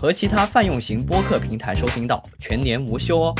[0.00, 3.34] 和其他泛用型播客平台收听到，全年无休哦。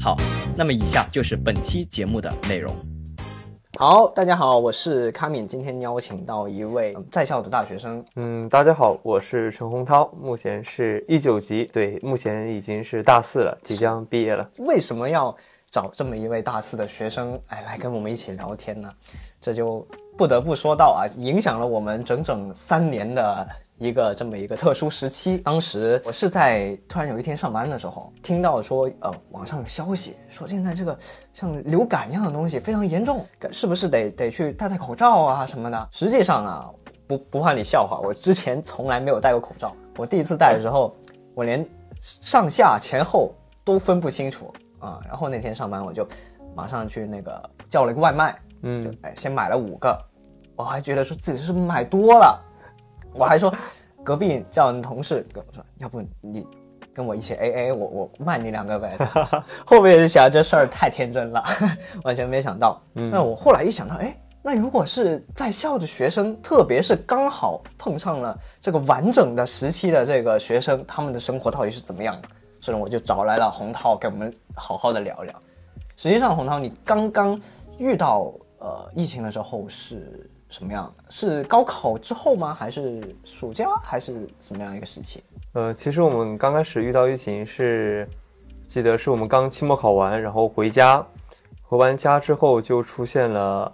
[0.00, 0.16] 好，
[0.54, 2.72] 那么以下就是本期节目的内容。
[3.76, 8.04] 好，大家好，我是卡敏，今天邀请到一位在校的大学生。
[8.14, 14.48] 嗯，大家好，我是陈洪涛，目前是一九级，对，目前已经是大四了，即将毕业了。
[14.58, 15.36] 为什么要？
[15.68, 18.88] 找这么一位大四的学生，哎，来跟我们一起聊天呢，
[19.40, 19.84] 这就
[20.16, 23.46] 不得不说到啊，影响了我们整整三年的
[23.78, 25.38] 一个这么一个特殊时期。
[25.38, 30.98] 当时我是在突然有一天上班的时候，听到说，呃，网上有消息说现在这个
[31.32, 35.88] 像流感一样的东西非常严重，是不是得得去戴戴口罩啊什么的？
[35.92, 36.70] 实际上啊，
[37.06, 40.94] 不不怕你笑话，我之前从来没有戴过口罩，我第一次戴的时候，
[41.34, 41.66] 我连
[42.00, 44.52] 上下前后都分不清楚。
[44.78, 46.06] 啊，然后那天上班我就
[46.54, 49.98] 马上去那个叫了一个外卖，嗯，就哎先买了五个，
[50.54, 52.38] 我还觉得说自己是买多了，
[53.16, 53.52] 我还说
[54.04, 56.46] 隔壁叫你同事跟我说，要不你
[56.94, 58.96] 跟我一起 A A，我我卖你两个呗。
[59.66, 61.44] 后面就想这事儿太天真了，
[62.04, 62.80] 完全没想到。
[62.92, 72.28] 那我后来一想到，哎，那如果是在校的学生，特别是刚好碰上了这个完整的时期的这个学生，他们的生活到底是怎么样的？
[72.60, 75.38] 所以我就找来了洪涛，跟我们好好的聊一聊。
[75.96, 77.40] 实际上，洪涛，你刚刚
[77.78, 81.04] 遇到呃疫情的时候是什么样的？
[81.10, 82.54] 是高考之后吗？
[82.54, 83.66] 还是暑假？
[83.82, 85.22] 还是什么样一个时期？
[85.52, 88.08] 呃，其实我们刚开始遇到疫情是，
[88.66, 91.06] 记得是我们刚期末考完，然后回家，
[91.62, 93.70] 回完家之后就出现了，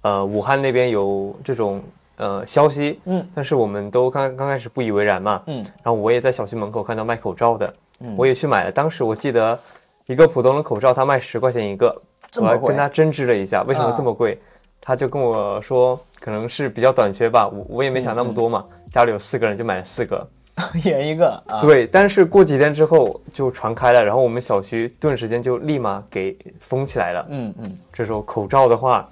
[0.00, 1.82] 呃，武汉那边有这种
[2.16, 7.74] 呃消息，嗯，但是我们都刚刚开始不以为然嘛，嗯，然后我也在小区门口看到卖口罩的。
[8.16, 9.58] 我也去买了，当时我记得
[10.06, 11.94] 一个普通的口罩，他卖十块钱一个，
[12.40, 14.38] 我还跟他争执了一下，为什么这么贵？
[14.86, 17.46] 他就跟我说，可能是比较短缺吧。
[17.46, 20.26] 我我也没想那么多嘛，家里有四个人就买了四个，
[20.82, 21.44] 一人一个。
[21.60, 27.26] 对，但是过几天之后就传开了，然后我们小区顿时间就立马给封起来了。
[27.28, 29.06] 嗯嗯，这时候口罩的话，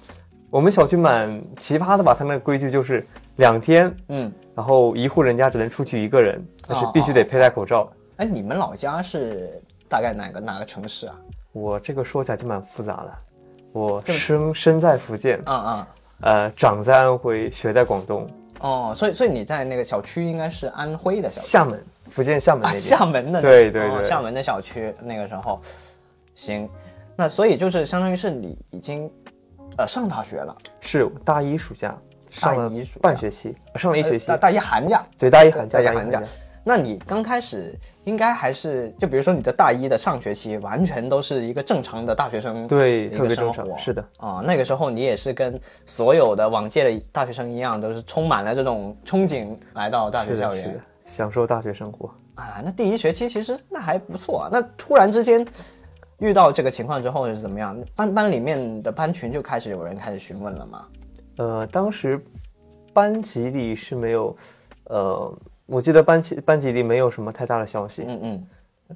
[0.48, 2.16] 我们小区蛮奇葩的吧？
[2.18, 3.06] 他那个规矩就是
[3.36, 7.92] 两天，嗯，然后一户人家只能出去一个人，但是必须得佩戴口罩。
[8.16, 11.14] 哎，你们老家是大概哪个哪个城市啊？
[11.52, 13.12] 我这个说起来就蛮复杂的。
[13.72, 15.86] 我生生在福建，嗯嗯，
[16.22, 18.28] 呃，长在安徽，学在广东。
[18.60, 21.46] 哦，所以所以你在那个小区应该是安徽的小区。
[21.48, 22.80] 厦门，福建厦门那边。
[22.80, 23.42] 厦门的。
[23.42, 25.60] 对对对，厦门的小区那个时候，
[26.34, 26.68] 行，
[27.16, 29.10] 那所以就是相当于是你已经
[29.76, 30.56] 呃上大学了。
[30.80, 31.98] 是大一暑假，
[32.30, 34.30] 上了半学期，上了一学期。
[34.40, 35.02] 大一寒假。
[35.18, 36.22] 对，大一寒假，大一寒假。
[36.64, 52.62] 那你刚开始应该还是就比如说你的大一的上学期，完全都是一个正常的大学生对特别正常是的啊，那个时候你也是跟所有的往届的大学生一样，都是充满了这种憧憬来到大学校园，享受大学生活啊。
[52.64, 54.48] 那第一学期其实那还不错啊。
[54.52, 55.44] 那突然之间
[56.18, 57.76] 遇到这个情况之后是怎么样？
[57.96, 60.86] 班班里面的班群就开始有人开始询问了吗？
[61.38, 62.24] 呃，当时
[62.92, 64.36] 班级里是没有
[64.84, 65.36] 呃。
[65.72, 68.46] 我记得班级班级里没有什么太大的消息，嗯嗯，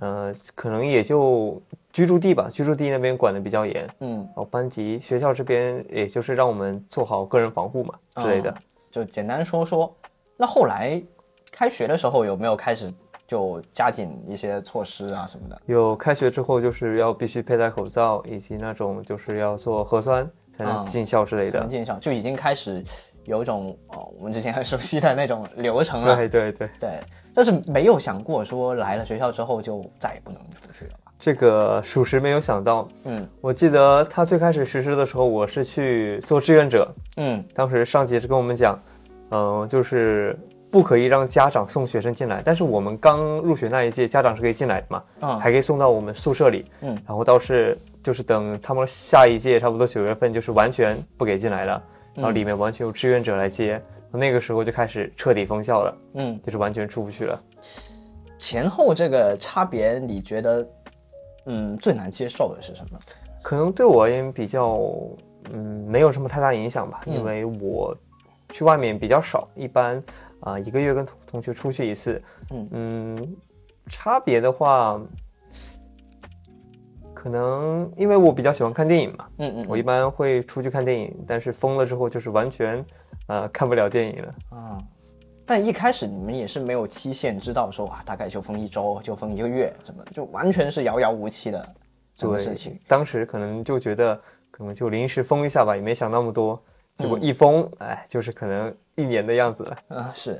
[0.01, 1.59] 呃，可能也就
[1.91, 8.55] 居住地吧，居住地那边管的比较严，嗯，然后班级学校这边也就是让我们做好个人防护嘛之类的，
[8.91, 9.91] 就简单说说。
[10.37, 11.03] 那后来
[11.51, 12.93] 开学的时候有没有开始
[13.27, 15.59] 就加紧一些措施啊什么的？
[15.65, 22.85] 有，开学之后就是要必须佩戴口罩，以及那种就是要做核酸才能进校之类的，进校就已经开始。
[23.27, 26.17] 有一种哦，我们之前很熟悉的那种流程了。
[26.17, 26.91] 对对对对，
[27.35, 31.13] 但是没有想过说来了学校之后就再也不能出去了吧？
[31.19, 32.89] 这个属实没有想到。
[33.05, 36.89] 嗯，我记得他最开始实施的时候，我是去做志愿者。
[37.17, 38.79] 嗯，当时上级是跟我们讲，
[39.31, 40.39] 嗯，就是
[40.71, 45.03] 不可以让家长送学生进来，但是我们刚入学那一届，家长是可以进来的嘛？
[45.23, 46.67] 嗯，还可以送到我们宿舍里。
[46.83, 51.83] 嗯，然后倒是就是等他们下一届差不多九月份，就是完全不给进来了。
[52.17, 53.81] 然后里面完全有志愿者来接，
[54.11, 57.41] 那个时候就开始彻底封校了，嗯，就是完全出不去了。
[58.39, 60.69] 前后这个差别，你觉得，
[61.47, 62.99] 嗯，最难接受的是什么？
[63.43, 64.79] 可能对我而言比较，
[65.53, 67.97] 嗯，没有什么太大影响吧，因为我
[68.51, 70.03] 去外面比较少，一般
[70.41, 73.37] 啊一个月跟同同学出去一次，嗯嗯，
[73.89, 75.01] 差别的话，
[77.27, 82.87] 可能因为我比较喜欢看电影嘛，嗯嗯，我一般会出去看电影，但是封了之后就是完全，
[83.27, 84.35] 呃，看不了电影了。
[84.51, 84.79] 啊。
[85.45, 91.75] 但一开始你们也是没有期限，知道说啊，大概就封一周，就封一个月，什么就完全是遥遥无期的
[92.15, 94.15] 这个事情。，当时可能就觉得
[94.53, 96.55] 可能就临时封一下吧，也没想那么多。
[96.97, 99.79] 结嗯果一封，哎，就是可能一年的样子了。
[99.89, 100.39] 啊，是。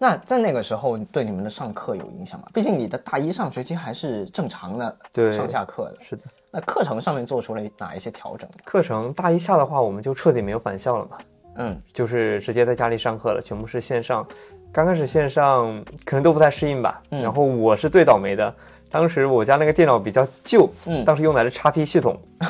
[0.00, 2.46] 那在那个时候对你们的上课有影响吗？
[2.54, 5.96] 毕竟你的大一上学期还是正常的对上下课的。
[6.00, 6.22] 是的，
[6.52, 8.48] 那课程上面做出了哪一些调整？
[8.64, 11.18] 课程大一下的话，我们就彻底没有返校了嘛，
[11.56, 14.26] 嗯就是直接在家里上课了，全部是线上。
[14.70, 18.54] 刚开始线上可能都不太适应吧，嗯然后我是最倒霉的。
[18.90, 22.18] 当时我家那个电脑比较旧，嗯，当时用的是 XP 系统，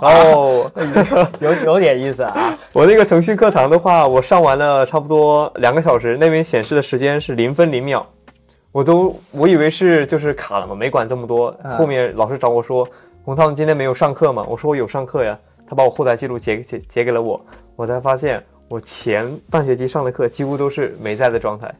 [0.00, 0.70] 然后
[1.40, 2.58] 有有点意思啊。
[2.72, 8.06] 我那个腾讯课堂的话，我上完了差不多两个小时，那边显示的时间是零分零秒，
[8.72, 11.54] 我都我以为是就是卡了嘛，没管这么多。
[11.62, 12.88] 嗯后面老师找我说
[13.24, 15.38] ：“洪涛，你今天没有上课吗？”我说：“我有上课呀。”
[15.68, 17.40] 他把我后台记录截截截给了我，
[17.76, 21.72] 我才发现我前半学期上的课几乎都是没在的状态。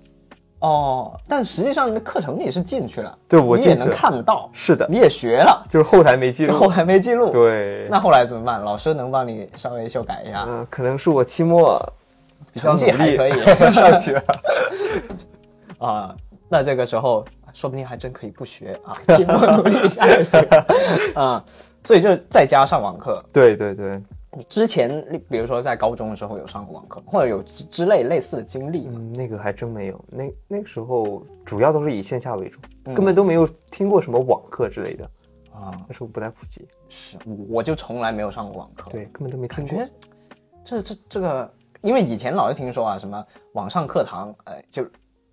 [0.62, 6.55] 哦，但实际上你的课程你是进去了，对我你也能看得到，是的，你也学了，就是后台没记录。
[6.55, 7.31] 后台没记录。
[7.31, 8.62] 对，那后来怎么办？
[8.62, 11.79] 老师能帮你稍微修改一下，嗯、可能是我期末
[12.55, 13.32] 成绩还可以
[13.73, 14.23] 上去了。
[15.79, 16.14] 啊。
[16.49, 17.25] 那这个时候
[17.55, 20.38] 说不定还真可以不学啊， 期末努力一下就行
[21.15, 21.43] 啊。
[21.82, 23.25] 所以就在家上网课。
[23.32, 24.03] 对对对，你
[24.49, 28.94] 之前，比如说在高中的时候有上过网课，或者有之之类类似的经历吗？
[28.96, 30.05] 嗯，那个还真没有。
[30.08, 35.05] 那那个时候主要都是以线下为主，嗯根本都没有听过什么网课之类的，
[35.52, 36.67] 啊，那时候不太普及。
[36.88, 37.19] 是，
[37.49, 38.90] 我就从来没有上过网课。
[38.90, 39.93] 对，根本都没听过感觉。
[40.64, 41.52] 这这这个，
[41.82, 44.87] 因为以前老是听说啊，什么网上课堂，呃，就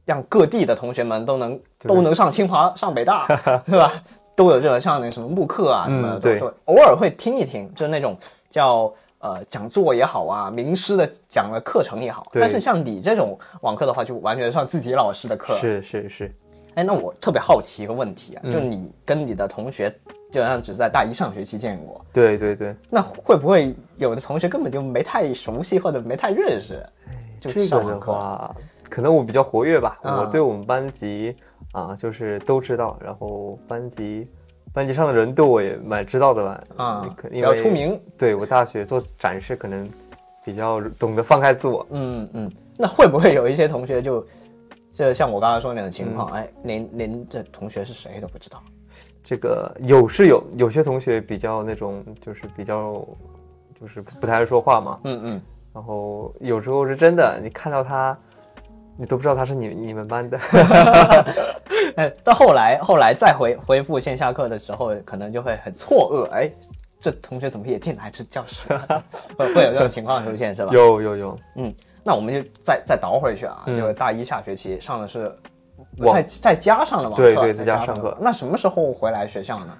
[0.03, 3.25] 让各地的同学们都能都能上清华、上北大，
[3.65, 3.93] 是吧？
[4.35, 8.17] 都有这种像那什么慕课啊什么的，嗯对偶尔会听一听，就是那种
[8.49, 12.25] 叫呃讲座也好啊，名师的讲的课程也好。
[12.33, 15.53] 但是像你这种网课的话，就完全上自己老师的课。
[15.53, 16.35] 是是是，
[16.75, 19.89] 哎，那我特别好奇一个问题啊，嗯就你跟你的同学
[20.31, 26.85] 基本上只是在大一上学期见过，对对对，那会不会有的同学根本就没太熟悉或者没太认识？
[27.41, 28.55] 就这个的上课话，
[28.89, 31.35] 可能我比较活跃吧，啊我对我们班级
[31.71, 34.27] 啊，就是都知道，然后班级
[34.73, 37.69] 班级上的人对我也蛮知道的吧，啊，可比较出。
[37.69, 37.99] 名。
[38.17, 39.89] 对我大学做展示，可能
[40.43, 41.85] 比较懂得放开自我。
[41.89, 44.25] 嗯嗯，那会不会有一些同学就，
[44.91, 48.61] 就像我刚才说那种情嗯况，哎，连连这同学是谁都不知道。
[49.23, 53.05] 这个有是有，有些同学比较那种，就是比较，
[53.79, 54.99] 就是不太爱说话嘛。
[55.03, 55.41] 嗯嗯，
[55.73, 58.17] 然后有时候是真的，你看到他，
[58.99, 60.37] 你都不知道他是你你们班的。
[61.95, 66.51] 哎，到后来后来再回恢复线下课的时候，可能就会很错愕，哎，
[66.99, 69.03] 这同学怎么也进来这教室了？
[69.37, 70.71] 会会有这种情况出现是吧？
[70.73, 71.73] 有有有，嗯
[72.03, 75.33] 那我们就再再倒回去啊，嗯就是大一下学期上的是
[75.99, 79.77] 网在在家上了网课，对对在家上课那什么时候回来学校呢？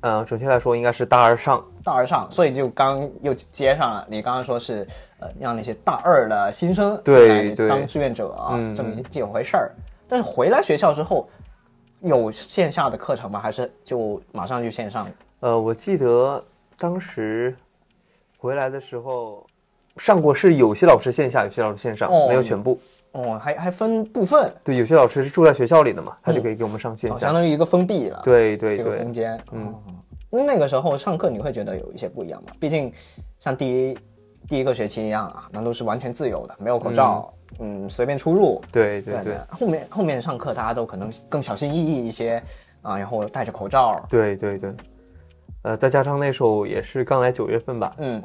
[0.00, 1.64] 大呃，准确来说应该是大二上。
[1.84, 4.06] 大二上，所以就刚又接上了。
[4.08, 4.86] 你刚刚说是
[5.18, 8.34] 呃，让那些大二的新生对对当志愿者
[8.74, 9.72] 这么一回事儿。
[10.08, 11.28] 但是回来学校之后，
[12.00, 13.38] 有线下的课程吗？
[13.38, 15.06] 还是就马上就线上？
[15.40, 16.42] 呃，我记得
[16.78, 17.54] 当时
[18.36, 19.46] 回来的时候
[19.96, 22.80] 上过，是有些老师线下，有些老师线上，哦没有全部。
[23.12, 27.14] 哦，还还分部分，对，有些老师是住在学校里的嘛，他就可以给我们上线。
[27.16, 28.20] 相当于一个封闭了。
[28.22, 29.40] 对对对这个空，间。
[29.52, 29.82] 嗯哦，
[30.30, 32.52] 那那个时候上课你会觉得有一些不一样吗？
[32.60, 32.92] 毕竟
[33.38, 33.98] 像第一
[34.48, 38.62] 第一个学期一样啊，那都是完全自由的，没有口罩，嗯，随便出入。
[38.72, 42.40] 对对对后面后面上课大家都可能更小心翼翼一些
[42.82, 44.06] 啊，然后戴着口罩。
[44.08, 44.72] 对对对。
[45.62, 48.22] 呃，再加上那时候也是刚来九月份吧，嗯，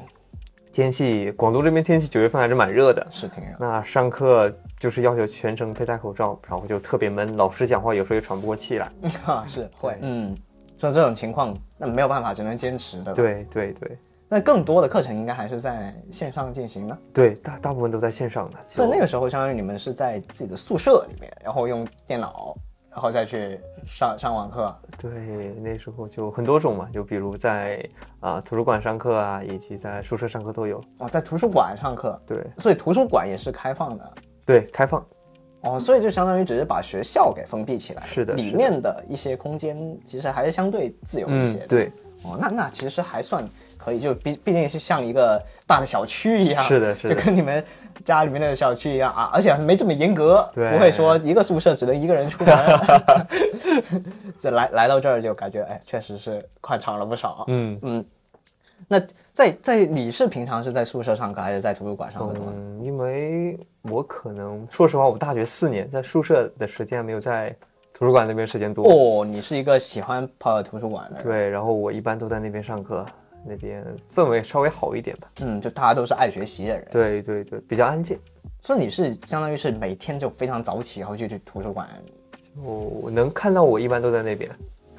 [0.76, 3.08] 天气广东这边天气九月份还是蛮热的。
[3.10, 3.52] 是挺热。
[3.58, 8.92] 那上课就是要求全程佩戴口罩，然后就特别闷，老师讲话有时候也喘不过气来。
[9.26, 10.38] 啊，是会，嗯，
[10.78, 13.14] 像这种情况，那没有办法，只能坚持，对吧？。
[13.14, 16.98] 对对对那更多的课程应该还是在线上进行的。
[17.14, 18.58] 对，大大部分都在线上的。
[18.68, 22.54] 所以那个时候，相当于你们是在自己的宿舍里面，然后用电脑，
[22.96, 24.74] 然后再去上上网课。
[24.98, 25.12] 对，
[25.62, 27.86] 那时候就很多种嘛，就比如在
[28.22, 30.82] 啊、图书馆上课啊，以及在宿舍上课都有。
[31.00, 34.14] 哦，在图书馆上课，对所以图书馆也是开放的。
[34.46, 35.06] 对，开放。
[35.64, 41.92] 哦，所以就相当于只是把学校给封闭起来，是的里面的一些空间其实还是相对自由一些对，
[42.24, 47.62] 哦，那那其实还算可以，就毕毕竟是像一个大的小区一样，是的是的就跟你们
[48.06, 52.56] 家里面的小区一样啊，而且还没这么严格，对不会说一个宿舍只能一个人出门。
[54.40, 57.44] 这来来到这儿就感觉，哎，确实是宽敞了不少。
[57.48, 58.06] 嗯嗯，
[58.88, 59.02] 那
[59.34, 62.54] 在在你是平常是在宿舍上课还是在图书馆上课的吗？
[62.56, 67.56] 嗯，因为我可能说实话，我大学四年在宿舍的时间没有在
[67.92, 68.88] 图书馆那边时间多。
[68.88, 73.06] 哦，你是一个喜欢泡图书馆的人，对，然后我一般都在那边上课，
[73.48, 75.32] 那边氛围稍微好一点吧。
[75.42, 78.20] 嗯，就大家都是爱学习的人，对对对，比较安静。
[78.62, 81.88] 所以你是相当于是每天就非常早起，然后就去图书馆。
[82.56, 84.50] 就能看到我一般都在那边。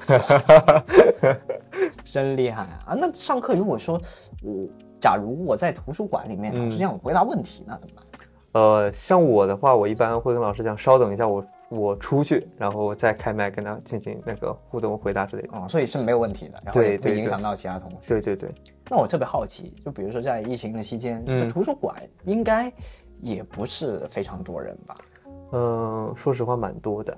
[2.05, 2.83] 真厉害啊！
[2.87, 3.99] 啊那上课如果说
[4.41, 4.67] 我
[4.99, 8.05] 假如我在图书馆里面，老师让我回答问题，那怎么办？
[8.53, 15.49] 呃，像我的话，我一般会跟老师讲，稍等一下，我我出去，然后再开麦跟他进行那个互动回答之类的。
[15.51, 17.97] 哦，所以是没有问题的，然后也不对对对会影响到其他同学。
[18.07, 18.49] 对对对，
[18.89, 22.71] 那我特别好奇，就比如说在疫情的期间，嗯这图书馆应该
[23.19, 24.95] 也不是非常多人吧？
[25.51, 27.17] 嗯、说实话蛮多的。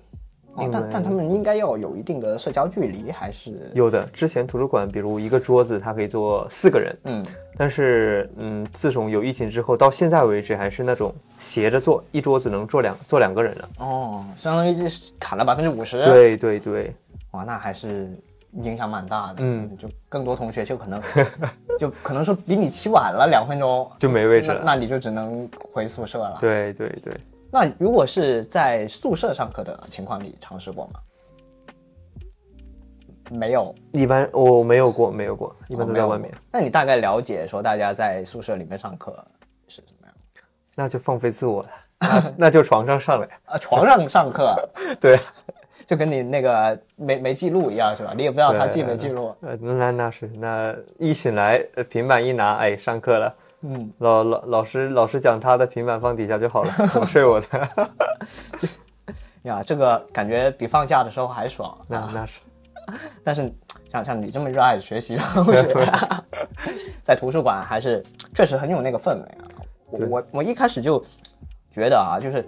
[0.72, 7.26] 但但他们应该要有一定的社交距离，还是有的，之前图书馆，比如一个桌子，它可以坐四个人，嗯
[7.58, 13.70] 但是，嗯，自从有疫情之后，到现在为止还是那种斜着坐，一桌子能坐两坐两个人了。
[13.80, 16.96] 哦，相当于就是砍了百分之五十。，对对对，
[17.32, 18.10] 哇，那还是
[18.54, 19.36] 影响蛮大的。
[19.40, 21.02] 嗯，就更多同学就可能
[21.78, 24.62] 就可能说比你起晚了两分钟，就没位置了。
[24.64, 26.38] 那那你就只能回宿舍了。
[26.40, 27.14] 对对对，
[27.52, 31.00] 那如果是在宿舍上课的情况，你尝试过吗？
[33.32, 36.34] 没有，一般我没有过，没有过，一般都在外面。
[36.52, 39.12] 那你大概了解说大家在宿舍里面上课
[39.68, 40.16] 是什么样？
[40.76, 43.28] 那就放飞自我了，那那就床上上来。
[43.46, 44.56] 啊，床上上课，
[45.00, 45.20] 对，
[45.86, 48.14] 就跟你那个没没记录一样是吧？
[48.16, 49.32] 你也不知道他记没记录。
[49.42, 53.36] 呃，那那是，那一醒来，呃平板一拿，哎，上课了。
[53.62, 57.70] 嗯，老老老师老师讲他的平板放底下就好了， 我睡我的。
[59.44, 61.78] 呀，这个感觉比放假的时候还爽。
[61.88, 62.40] 那那是，
[63.24, 63.52] 但是
[63.90, 65.92] 像像你这么热爱学习的同学，
[67.04, 69.44] 在图书馆还是确实很有那个氛围啊。
[69.92, 71.04] 我我我一开始就
[71.72, 72.48] 觉得啊，就是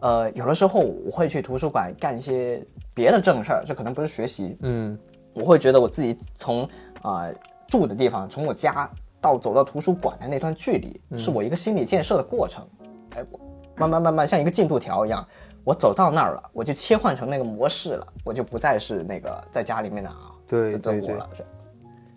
[0.00, 2.64] 呃，有的时候我会去图书馆干一些
[2.94, 4.98] 别的正事儿，这可能不是学习，嗯，
[5.34, 6.64] 我会觉得我自己从
[7.02, 7.34] 啊、呃
[7.68, 8.90] 住的地方，从我家
[9.22, 12.66] 到走到图书馆的那段距离，是我一个心理建设的过程。
[13.14, 13.40] 哎，我
[13.76, 15.26] 慢慢慢慢像一个进度条一样，
[15.64, 21.16] 我走到那儿了，我就切换成那个模式了，我就不再是那个在家里面的啊对对对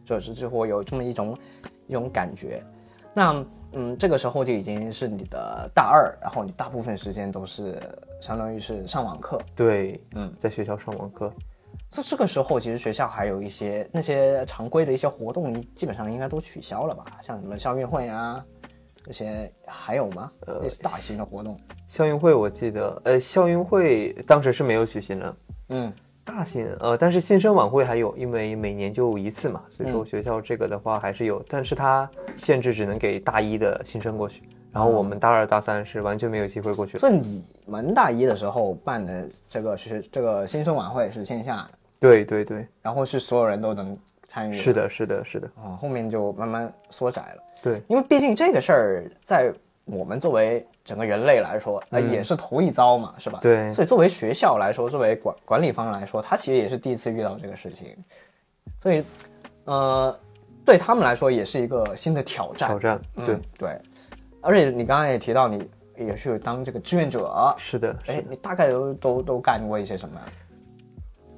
[0.04, 1.38] 就是就会有这么一种
[1.88, 2.62] 一种感觉。
[3.14, 7.82] 那嗯，这个时候就已经是你的大二，然后你大部分时间都是
[8.22, 11.32] 相当于是上网课，对，嗯，在学校上网课。
[11.90, 17.06] 这这个时候，其实学校还有一些那些常规的一些活动，基本上应该都取消了吧？
[17.22, 18.44] 像什么校运会啊，
[19.04, 20.32] 这些还有吗？
[20.48, 21.58] 呃大型的活动。
[21.88, 25.38] 校运会我记得，呃，校运会当时是没有举行的，
[25.70, 34.44] 嗯，大型呃，但是新生晚会还有，因为每年就一次嘛，所以说学校这个的话还是有，但是它限制只能给大一的新生过去，
[34.76, 37.00] 然后我们大二大三是完全没有机会过去的。
[37.00, 41.70] 所以你们大一的时候办的这个是这个新生晚会是线下的，
[42.02, 44.52] 对对对，然后是所有人都能参与。
[44.52, 47.44] 是的，是的，是的，啊、后面就慢慢缩窄了。
[47.64, 49.50] 对，因为毕竟这个事儿在
[49.86, 53.40] 我们作为整个人类来说，呃，也是头一遭嘛，是吧？
[53.40, 57.96] 嗯对所以作为学校来说，作为管管理方来说，他其实也是第一次遇到这个事情，
[58.82, 59.02] 所以，
[59.64, 60.20] 呃，
[60.66, 62.68] 对他们来说也是一个新的挑战。
[62.68, 63.82] 挑战，嗯对，对，
[64.46, 70.16] 而且你刚刚也提到你也去当这个志愿者，是的，是哎。，你大概都都都干过一些什么？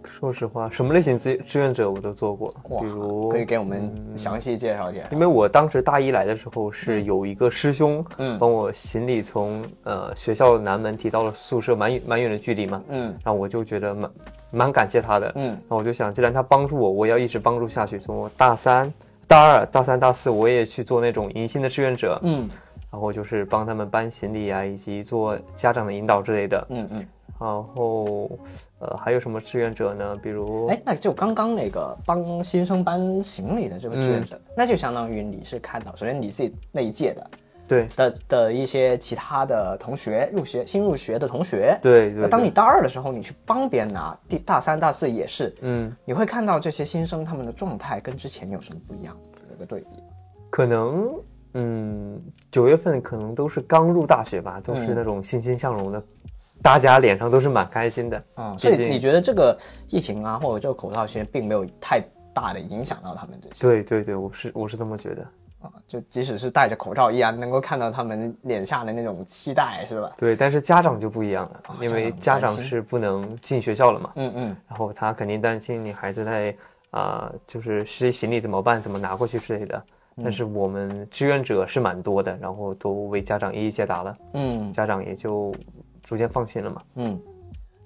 [0.04, 5.04] 说实话，什么类型志志愿者我都做过，比如可以给我们详细介绍一下。
[5.12, 14.12] 因为我当时大一来的时候是有一个师兄，嗯帮我行李从呃学校南门提到了宿舍，蛮远蛮远的距离嘛，嗯然后我就觉得蛮
[14.50, 18.00] 蛮感谢他的，嗯然后我就想，既然他帮助我，我也要一直帮助下去。
[18.00, 18.92] 从我大三、
[19.28, 22.48] 大二、大三、大四，我也去做那种迎新的志愿者，嗯
[22.92, 26.68] 然后就是帮他们搬行李啊，以及做家长的引导之类的。
[26.70, 27.08] 嗯嗯。
[27.40, 28.32] 然后，
[28.80, 30.18] 呃，还有什么志愿者呢？
[30.24, 37.30] 比如，哎，那就刚刚那个帮新生搬行李的这个志愿者，嗯那就相当于你是看到，首先你自己那一届的
[37.68, 50.02] 对的的一些其他的同学入学新入学的同学，对当你大二的时候，你去帮别人拿，第大三、大四也是，嗯，你会看到这些新生他们的状态跟之前有什么不一样的一个对比。
[50.50, 51.14] 可能，
[51.60, 52.22] 嗯，
[52.52, 56.04] 九月份可能都是刚入大学吧，都是嗯那种欣欣向荣的，
[56.62, 58.24] 大家脸上都是蛮开心的。
[58.36, 62.00] 嗯，所以你觉得这个疫情啊，或者这个口罩其实并没有太
[62.34, 65.22] 大的影响到他们这些对对对，我是我是这么觉得。
[65.60, 70.12] 啊，就即使是戴着口罩，依然能够看到他们脸下的那种期待，是吧？
[70.16, 76.56] 对，但是家长就不一样了，啊因为家长是不能进学校了嘛，嗯嗯然后他肯定担心你孩子在
[76.92, 79.84] 啊、就是实习行李怎么办，怎么拿过去之类的。
[80.18, 85.54] 嗯但是我们志愿者是蛮多的，然后都为家长一一解答了，嗯家长也就
[86.04, 86.82] 逐渐放心了嘛。
[86.96, 87.20] 嗯。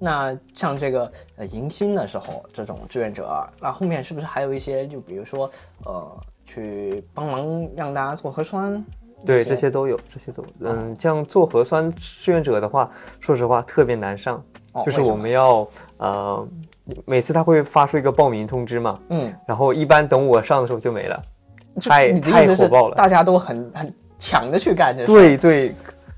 [0.04, 5.48] 那像这个呃迎新的时候，这种志愿者啊，那后面是不是还有一些，就比如说
[5.86, 8.84] 呃，去帮忙让大家做核酸？
[9.24, 10.50] 对，这这些都有，这些都有。
[10.62, 14.44] 嗯，像做核酸志愿者的话，说实话特别难上，
[14.84, 16.48] 就是我们要呃，
[17.06, 21.22] 每次他会发出一个报名通知嘛，嗯，然后一般等我上的时候就没了，就
[21.80, 22.96] 太太火爆了。
[22.96, 25.74] 大家都很很抢着去干这事。，对对，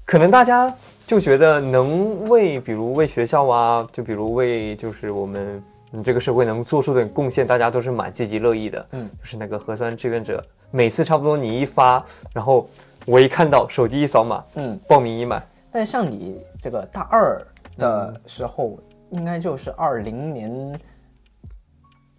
[0.06, 0.74] 可能大家
[1.06, 8.86] 就觉得能为，比如为学校啊，就比如为就是我们嗯这个社会能做出点贡献，大家都是蛮积极乐意的。
[8.92, 12.68] 嗯，就是那个核酸志愿者，每次差不多你一发，然后
[13.06, 17.46] 我一看到手机一扫码，嗯，报名一满，但像你这个大二
[17.78, 18.80] 的时候，
[19.12, 20.80] 应该就是二零年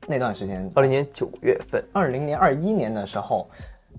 [0.07, 3.49] 那段时间，二零年九月份，二零年、二一年的时候，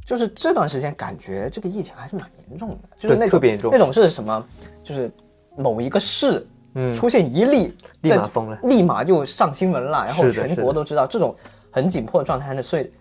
[0.05, 4.45] 就是这段时间感觉这个疫情还是蛮严重的，就是那种特别严重那种是什么？
[4.83, 5.11] 就是
[5.57, 6.45] 某一个市
[6.75, 8.59] 嗯，出现一例，立马那封了。
[8.63, 11.35] 立马就上新闻了，然后全国都知道这种
[11.71, 12.61] 很紧迫的状态呢。
[12.61, 12.91] 所以，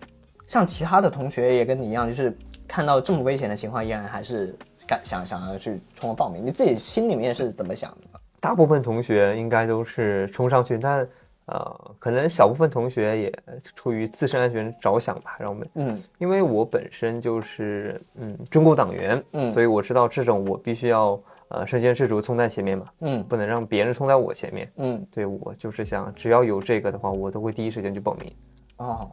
[0.47, 2.33] 像其他的同学也跟你一样，就是
[2.67, 4.55] 看到这么危险的情况，依然还是
[4.87, 6.45] 敢想想要去冲个报名。
[6.45, 8.19] 你自己心里面是怎么想的？
[8.39, 11.05] 大部分同学应该都是冲上去，但
[11.47, 13.39] 呃，可能小部分同学也
[13.75, 24.71] 出于自身安全着想吧，让我们嗯因为我本身就是嗯中共党员，嗯所以我知道这种我必须要呃身先士卒冲在前面嘛，嗯不能让别人冲在我前面。
[24.77, 28.33] 嗯对我就是想，只要有这个的话，我都会第一时间去报名。
[28.77, 29.11] 哦，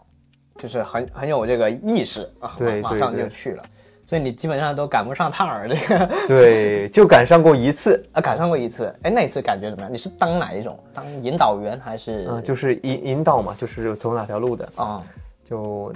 [0.57, 3.65] 就是很很有这个意识啊，对马上就去了。
[4.13, 8.95] 所以你基本上都赶不上趟儿，这个对，就赶上过一次，啊赶上过一次。
[9.05, 9.91] 哎，那一次感觉怎么样？
[9.91, 10.79] 你是当哪一种？
[10.93, 12.27] 当引导员还是？
[12.29, 14.69] 嗯、就是引引导嘛，就是走哪条路的。
[14.75, 15.03] 啊
[15.49, 15.91] 就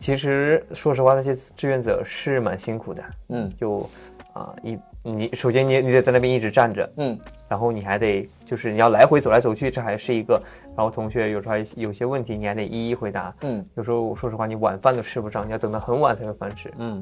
[0.00, 3.04] 其实说实话，那些志愿者是蛮辛苦的。
[3.28, 3.88] 嗯就
[4.32, 7.16] 啊、一你首先你你得在那边一直站着，嗯
[7.48, 10.42] 然后你还得就是你要来回走来走去，这还是一个。
[10.76, 13.32] 然后同学有时候还有些问题，你还得一一回答。
[13.42, 16.68] 嗯有时候说实话，你晚饭都吃不上，你要等到很晚才有饭吃。
[16.78, 17.00] 嗯。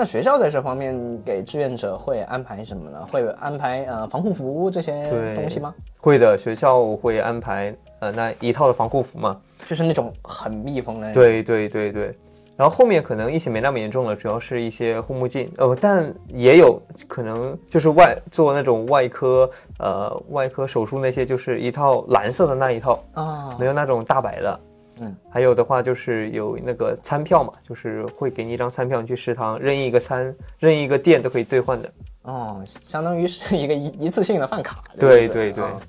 [0.00, 3.06] 那学校在这方面给志愿者会安排什么呢？
[3.12, 5.74] 会安排呃防护服这些东西吗？
[6.00, 9.38] 会的，学校会安排呃那一套的防护服嘛。
[9.58, 12.18] 就是那种很密封的。，对对对对。
[12.56, 24.60] 然后后面可能疫情没那么严重了，主要是一些护目镜，呃，但也有可能就是外做那种外科，呃，外科手术那些就是一套蓝色的那一套，啊没有那种大白的。
[25.00, 31.90] 嗯，还有的话就是有那个餐票嘛，就是会给你一张餐票，你去食堂任意一个餐、任意一个店都可以兑换的。
[32.22, 34.84] 哦，相当于是一个一一次性的饭卡。
[34.98, 35.80] 对对对啊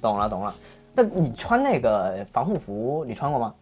[0.00, 0.54] 懂了懂了。
[0.94, 3.54] 那你穿那个防护服，你穿过吗？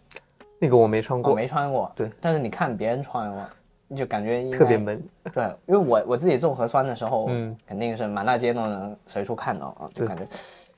[0.59, 1.91] 那个我没穿我过，没穿过。
[1.97, 3.43] 对，但是你看别人穿过，
[3.89, 4.79] 你就感觉特别。
[4.79, 5.03] 闷。
[5.35, 10.25] 对，因为我我自己做核酸的时候，嗯肯定是满大街都能随处看到啊，就感觉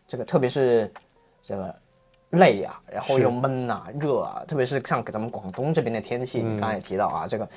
[0.06, 0.90] 这个特别是
[1.42, 1.74] 这个
[2.34, 7.48] 累呀、然后又闷呐、热啊，特别是像咱们广东这边的天气，你刚才也提到啊，这个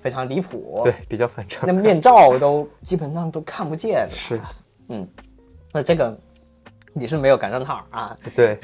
[0.00, 0.80] 非常离谱。
[0.84, 1.72] 对，，比较反常那。
[1.72, 4.40] 面罩都基本上都看不见是，
[4.88, 5.08] 嗯，
[5.72, 6.18] 那这个
[6.92, 8.16] 你是没有赶上趟啊？
[8.34, 8.58] 对，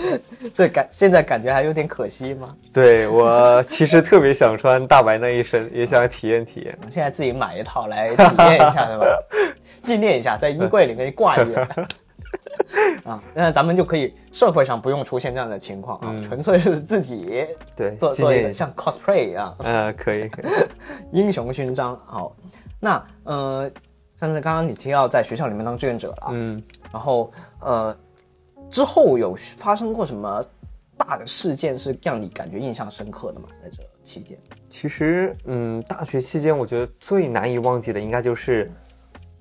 [0.54, 2.54] 这感现在感觉还有点可惜吗？
[2.72, 6.78] 对我其实特别想穿大白那一身，也想体验体验。
[6.90, 9.06] 现在自己买一套来体验一下是吧？
[9.82, 11.68] 纪念一下，在衣柜里面挂一眼。
[13.06, 20.46] 啊，那咱们就可以社会上不用出现这样的情况啊，嗯纯粹是自己对，做做一个像 cosplay 一样，呃，可以，可以
[21.12, 21.98] 英雄勋章。
[22.04, 22.36] 好，
[22.80, 23.70] 那呃，
[24.18, 27.96] 像是刚刚你提到在学校里面当志愿者了，嗯，然后呃，
[28.68, 30.44] 之后有发生过什么
[30.96, 33.48] 大的事件是让你感觉印象深刻的吗？
[33.62, 34.36] 在这期间？
[34.68, 38.70] 其实，嗯，大学期间我觉得最难以忘记的，应该就是，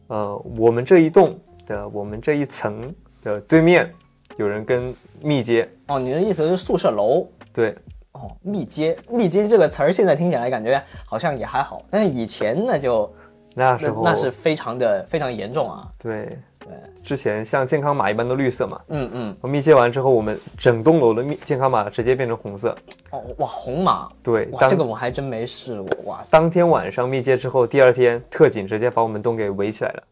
[0.07, 2.93] 呃，我们这一栋的我们这一层
[3.25, 3.91] 的对面，
[4.37, 7.27] 有人跟密接，哦，你的意思是宿舍楼？
[7.51, 7.75] 对，
[8.11, 13.11] 哦，密接，密接这个词儿现在听起来感觉好像也还好，但是以前那就
[13.55, 15.91] 那时候那那是非常的非常严重啊。
[15.97, 16.37] 对。
[16.59, 22.75] 对，之前像健康码一般都绿色嘛，嗯嗯，密接完之后，我们整栋楼的密健康码直接变成红色。
[23.11, 30.03] 哦哇，红码，对，哇，这个我还真没试过，哇塞，当天晚上密接之后，第二天特警直接把我们栋给围起来了，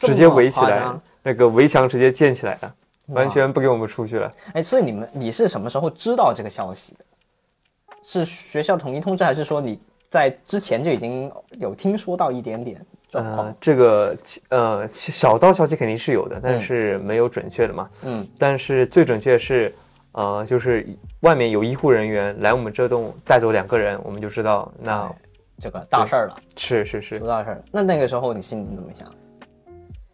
[0.00, 2.74] 直接围起来那个围墙直接建起来了，
[3.08, 4.32] 完全不给我们出去了。
[4.52, 7.04] 哎，所以你们你是什么时候知道这个消息的？
[8.02, 9.78] 是学校统一通知，还是说你
[10.08, 14.16] 在之前就已经有听说到一点点状况呃？，这个
[14.50, 17.90] 呃小道消息肯定是有的，但是没有准确的嘛。
[18.02, 19.74] 嗯，但是最准确是，
[20.12, 20.86] 呃，就是
[21.20, 25.14] 外面有医护人员来我们这栋带走两个人，我们就知道那哎
[25.60, 27.64] 这个大事儿了，是是是出，大事儿了。
[27.72, 29.12] 那那个时候你心里怎么想？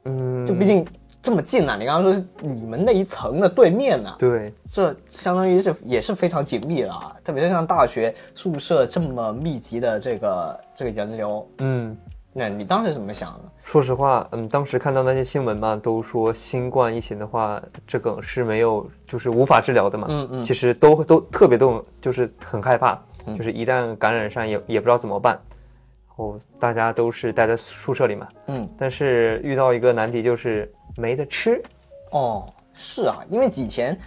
[0.04, 0.86] 嗯，就毕竟
[1.22, 7.16] 这么近啊，你刚刚说是你们那一层的对面呢、对，这相当于是也是非常紧密了啊。
[7.24, 11.96] 特别是像大学宿舍这么密集的这个这个人流，嗯。
[12.36, 13.40] 那你当时怎么想的？
[13.62, 20.08] 说实话，嗯，当时看到那些新闻嘛，都说新冠疫情的话，这个是没有，就是无法治疗的嘛。
[20.10, 23.00] 嗯嗯其实都都特别都就是很害怕，
[23.38, 25.53] 就是一旦感染上也也不知道怎么办，然
[26.16, 28.28] 后大家都是待在宿舍里嘛。
[28.46, 31.62] 嗯，但是遇到一个难题就是没得吃。
[32.10, 33.98] 哦，是啊，因为以前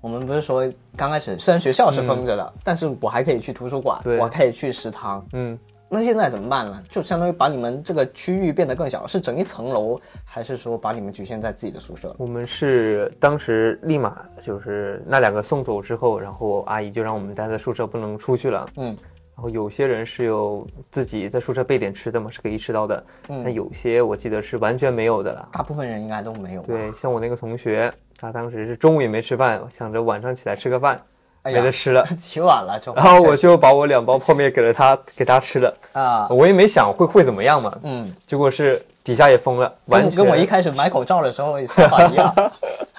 [0.00, 5.26] 我们不是说刚开始虽然学校是封着的，但是我还可以去图书馆，我还可以去食堂。
[5.32, 6.82] 嗯，那现在怎么办呢？
[6.90, 12.14] 就相当于把你们这个区域变得更小，是整一层楼，还是说把你们局限在自己的宿舍？
[12.18, 18.68] 我们是当时立马就是那两个送走之后，然后阿姨就让我们待在宿舍不能出去了。
[18.76, 18.94] 嗯，
[19.36, 23.04] 然后有些人是有自己在宿舍备点吃的嘛，是可以吃到的。
[23.28, 25.48] 嗯那有些我记得是完全没有的了。
[25.52, 26.62] 大部分人应该都没有。
[26.62, 31.00] 对，像我那个同学，他当时是中午也没吃饭，想着晚上起来吃个饭，
[31.42, 32.06] 哎没得吃了。
[32.16, 32.94] 起晚了就。
[32.94, 35.74] 然后我就把我两包泡面给了他，给他吃了。
[35.92, 42.32] 啊，我也没想会会怎么样嘛，嗯，结果是底下也封了，完全跟跟我一开始买口罩的时候想法一样，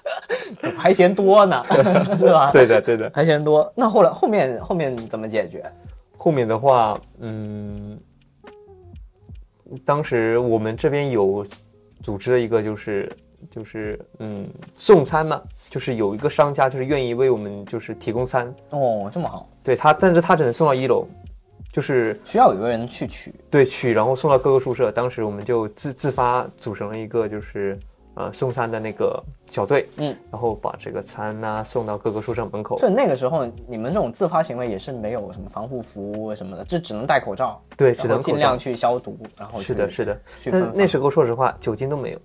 [0.77, 1.65] 还嫌多呢，
[2.19, 3.09] 是吧？，对的对的。
[3.13, 3.71] 还嫌多。
[3.73, 5.63] 那后来后面后面怎么解决？
[6.25, 7.99] 后面的话，嗯，
[9.85, 11.45] 当时我们这边有
[12.01, 13.07] 组织了一个，就是
[13.51, 21.07] 就是嗯送餐嘛，就是有一个商家就是愿意为我们就是提供餐，哦，这么好，对他，但是他只能送到一楼，
[21.71, 23.31] 就是需要有个人去取。
[23.51, 24.91] 对取，然后送到各个宿舍。
[24.91, 27.79] 当时我们就自自发组成了一个就是
[28.15, 32.77] 呃送餐的那个小队，嗯，然后把这个餐呐、送到各个宿舍门口。
[32.77, 40.19] 所以那个时候你们这种自发行为也是没有什么防护服什么的，就只能戴口罩，对，只能尽量去消毒，然后是的，是的。
[40.51, 42.19] 但那时候说实话，酒精都没有，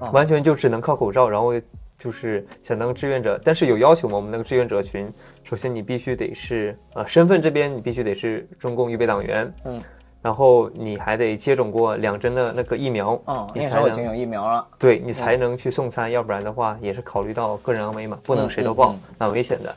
[0.00, 1.52] 哦完全就只能靠口罩，然后
[1.96, 5.12] 就是想当志愿者，但是有要求嘛，我们那个志愿者群，
[5.44, 9.78] 首先你必须得是呃身份这边你必须得是中共预备党员，嗯，
[10.22, 14.66] 然后你还得接种过两针的那个疫苗，嗯，你时候已经有疫苗了。
[14.78, 19.74] 对你才能去送餐，要不然的话也是考虑到个人安危嘛，不能谁都报，嗯嗯蛮危险的。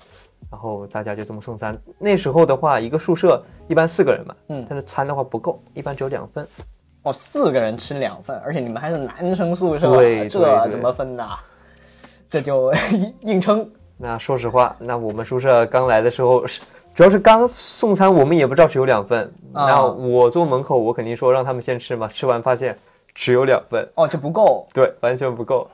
[0.51, 1.75] 然后大家就这么送餐。
[1.97, 6.47] 那时候的话，一个宿舍一般四个人嘛，嗯但是餐的话不够，一般只有两份。
[7.03, 11.27] 哦，四个人吃两份，而且你们还是男生宿舍，这对对对怎么分的？
[12.29, 12.71] 这就
[13.21, 13.69] 硬撑。
[13.97, 16.61] 那说实话，那我们宿舍刚来的时候是，
[16.93, 19.23] 主要是刚送餐，我们也不知道只有两份。
[19.53, 22.77] 啊那我坐门口，我肯定说让他们先吃嘛，吃完发现
[23.15, 24.67] 只有两份，哦，这不够。
[24.73, 25.67] 对，完全不够，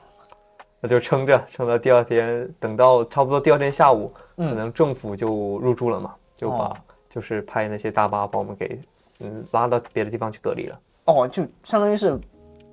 [0.80, 6.72] 那就撑着，撑到第二天，等到差不多第二天下午，可能政府就入住了嘛，就把、
[7.10, 8.80] 就是派那些大巴把我们给
[9.20, 10.78] 嗯拉到别的地方去隔离了。
[11.04, 12.18] 哦，就相当于是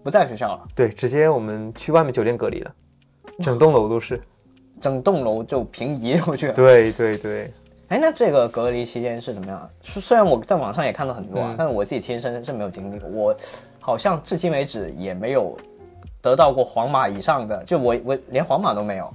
[0.03, 2.71] 不在学校了，对，直接我们去外面酒店隔离了，
[3.43, 4.21] 整栋楼都是。
[4.79, 6.53] 整栋楼就平移出去了。
[6.53, 7.51] 对对对，
[7.89, 9.69] 哎，那这个隔离期间是怎么样？
[9.81, 13.09] 虽虽然我在网上也看到很多啊，嗯但是我自己亲身是没有经历过。
[13.09, 13.35] 我
[13.79, 15.57] 好像至今为止也没有
[16.21, 19.05] 得到过黄码以上的，就我我连黄码都没有，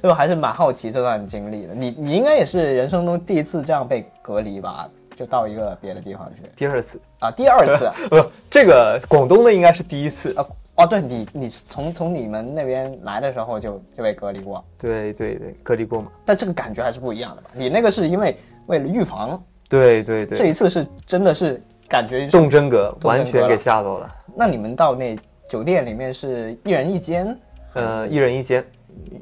[0.00, 1.74] 所以我还是蛮好奇这段经历的。
[1.74, 4.88] 你你应该也是人生中第一次这样被隔离吧？
[5.16, 10.34] 就到一个别的地方去第二次，啊，第二次啊 不，这个广东的应该是第一次。
[10.38, 10.46] 啊
[10.80, 16.10] 哦，对你你从从你们那边来的时候就就被隔离过，对对对，隔离过嘛？
[16.24, 17.50] 但这个感觉还是不一样的吧？
[17.54, 24.10] 你那个是因为为了预防，对对对，这一次是真的是感觉就是动真格，完全给吓到了。
[24.34, 27.36] 那你们到那酒店里面是一人一间，
[27.74, 28.64] 呃，一人一间，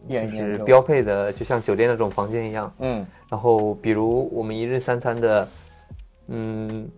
[0.06, 2.72] 一人一间就就是标配的，就像酒店那种房间一样。
[2.78, 5.48] 嗯然后，比如我们一日三餐的，
[6.28, 6.88] 嗯，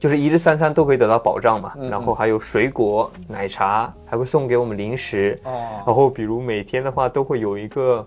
[0.00, 1.74] 就是一日三餐都可以得到保障嘛。
[1.76, 5.38] 嗯然后还有水果、奶茶，还会送给我们零食。
[5.44, 8.06] 哦然后，比如每天的话，都会有一个，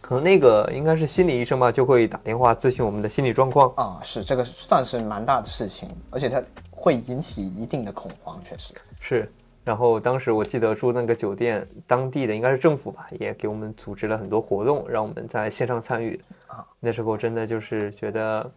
[0.00, 3.72] 可能那个应该是心理医生吧，就会打电话咨询我们的心理状况。
[3.76, 8.74] 啊是这个算是蛮大的事情，而且它会引起一定的恐慌，确实。
[8.98, 9.30] 是，
[9.64, 16.18] 然后当时我记得住那个酒店，当地的应该是政府吧，也给我们组织了很多活动，让我们在线上参与。
[16.46, 18.50] 啊，那时候真的就是觉得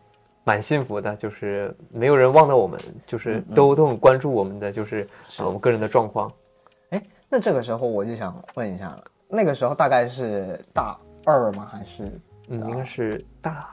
[0.46, 5.06] 蛮幸福的，就是没有人忘了我们，就是都、都很关注我们的，就是
[5.40, 6.32] 呃我们个人的状况。
[6.92, 11.68] 哎，那这个时候我就想问一下了，那个时候大概是大二吗？
[11.72, 12.04] 还是
[12.48, 13.68] 嗯，应该是大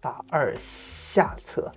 [0.00, 1.70] 大二下册，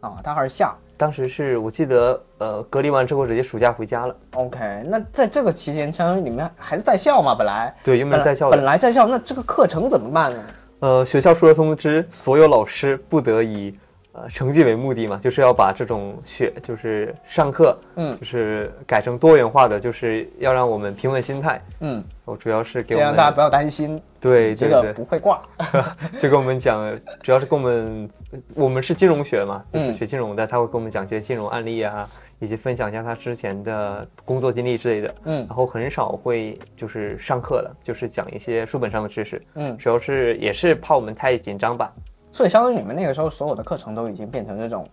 [0.00, 0.76] 啊，大二下。
[0.96, 4.16] 当时是我记得，呃，隔离完之后直接暑假回家了。
[4.34, 7.36] OK，那在这个期间，相当于你们还是在校嘛？
[7.36, 8.64] 本来对，原本是在校本的。
[8.64, 10.44] 来在校，那这个课程怎么办呢？
[10.82, 13.72] 呃，学校出了通知，所有老师不得以
[14.12, 21.60] 呃成绩为目的嘛，就是要把这种学就是上课，嗯就是改成多元化的，就是要让我们平稳心态。
[21.80, 25.40] 嗯，我主要是给我们样大家不要担心，对这个不会挂。
[26.20, 28.10] 就跟我们讲，主要是跟我们，
[28.54, 32.06] 我们是金融学嘛，就是嗯学金融的，他会跟我们讲一些金融案例啊，
[32.38, 35.14] 以及分享一下他之前的工作经历之类的。
[35.24, 39.42] 嗯然后很少会就是上课了，就是讲一些书本上的知识。
[39.54, 41.90] 嗯，主要是也是怕我们太紧张吧。
[42.32, 44.88] 所以相当于你们那个时候所有的课程都已经变成这种，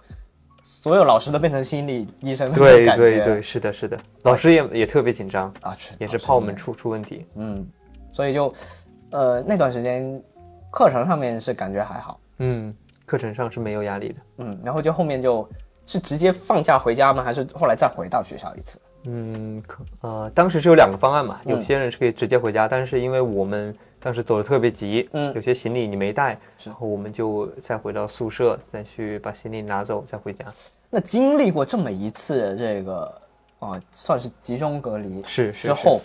[0.61, 7.25] 所有老师都变成心理医生对感觉对对，是的，是的，老师也也特别紧张，啊，也是怕我们出出问题。
[7.35, 7.65] 嗯，
[8.11, 8.53] 所以就
[9.11, 10.21] 呃那段时间
[10.69, 12.75] 课程上面是感觉还好，嗯，
[13.05, 14.15] 课程上是没有压力的。
[14.39, 15.49] 嗯，然后就后面就
[15.85, 17.23] 是直接放假回家吗？
[17.23, 18.79] 还是后来再回到学校一次？
[19.05, 30.45] 嗯，可呃，当时是有两个方案嘛，嗯有些人是可以直接回家，但是因为我们当时走的特别急，嗯有些行李你没带，是然后我们就再回到宿舍，再去把行李拿走，再回家。
[30.89, 33.21] 那经历过这么一次这个
[33.59, 35.99] 啊、算是集中隔离是是之后，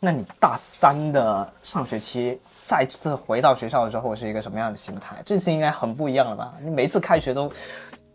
[0.00, 5.16] 那你大三的上学期再次回到学校的时候是一个什么样的心态？
[5.24, 6.52] 这次应该很不一样了吧？
[6.60, 7.48] 你每次开学都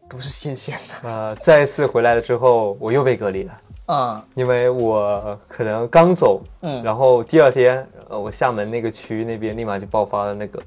[0.10, 3.62] 都是新鲜的，呃，再一次回来了之后，我又被隔离了，
[3.92, 6.82] 嗯因为我可能刚走，嗯。
[6.82, 10.64] 然后第二天，呃，我厦门那个区那边立马就爆发了那个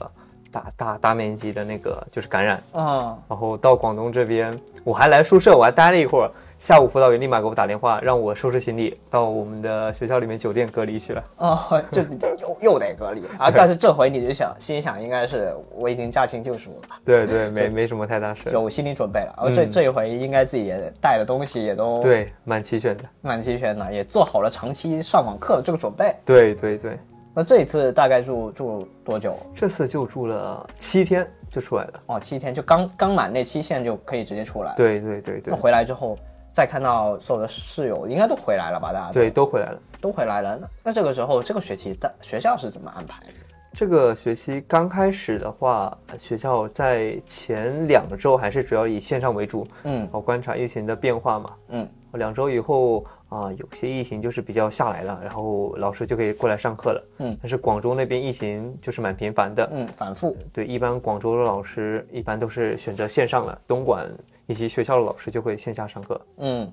[0.52, 6.30] 大大大面积的那个就是感染，嗯然后到广东这边，我还来宿舍，我还待了一会儿。
[6.58, 11.24] 下午辅导员立马给我打电话，让我收拾行李到我们的学校里面酒店隔离去了。
[11.36, 13.50] 哦， 就又又得隔离啊！
[13.50, 18.48] 但是这回你就想心想，应该是我已经驾轻就熟了，对对，没没什么太大事。
[18.50, 19.34] 有心理准备了。
[19.36, 23.04] 然后这嗯这一回应该自己也带的东西也都对，蛮齐全的。
[23.20, 26.14] 蛮齐全的，也做好了长期上网课的这个准备。
[26.24, 26.98] 对对对，
[27.34, 29.36] 那这一次大概住住多久？
[29.54, 32.02] 这次就住了七天就出来了。
[32.06, 36.18] 哦，七天，就刚刚满那期限就可以直接出来。，对对对对那回来之后
[36.54, 38.92] 再看到所有的室友，应该都回来了吧？
[38.92, 39.78] 大家都对，都回来了。
[40.00, 40.56] 都回来了。
[40.56, 43.34] 那那这个时候，这个学期的学校是怎么安排的？
[43.72, 51.50] 这个学期刚开始的话，学校在前两周还是主要以线上为主，嗯我观察疫情的变化嘛。
[51.70, 57.04] 嗯，两周以后啊、有些疫情就是比较下来了，然后老师就可以过来上课了。
[57.18, 59.68] 嗯但是广州那边疫情就是蛮频繁的。
[59.72, 60.36] 嗯，反复。
[60.52, 64.08] 对，一般广州的老师一般都是选择线上了，东莞
[64.46, 66.20] 以及学校的老师就会线下上课。
[66.38, 66.72] 嗯，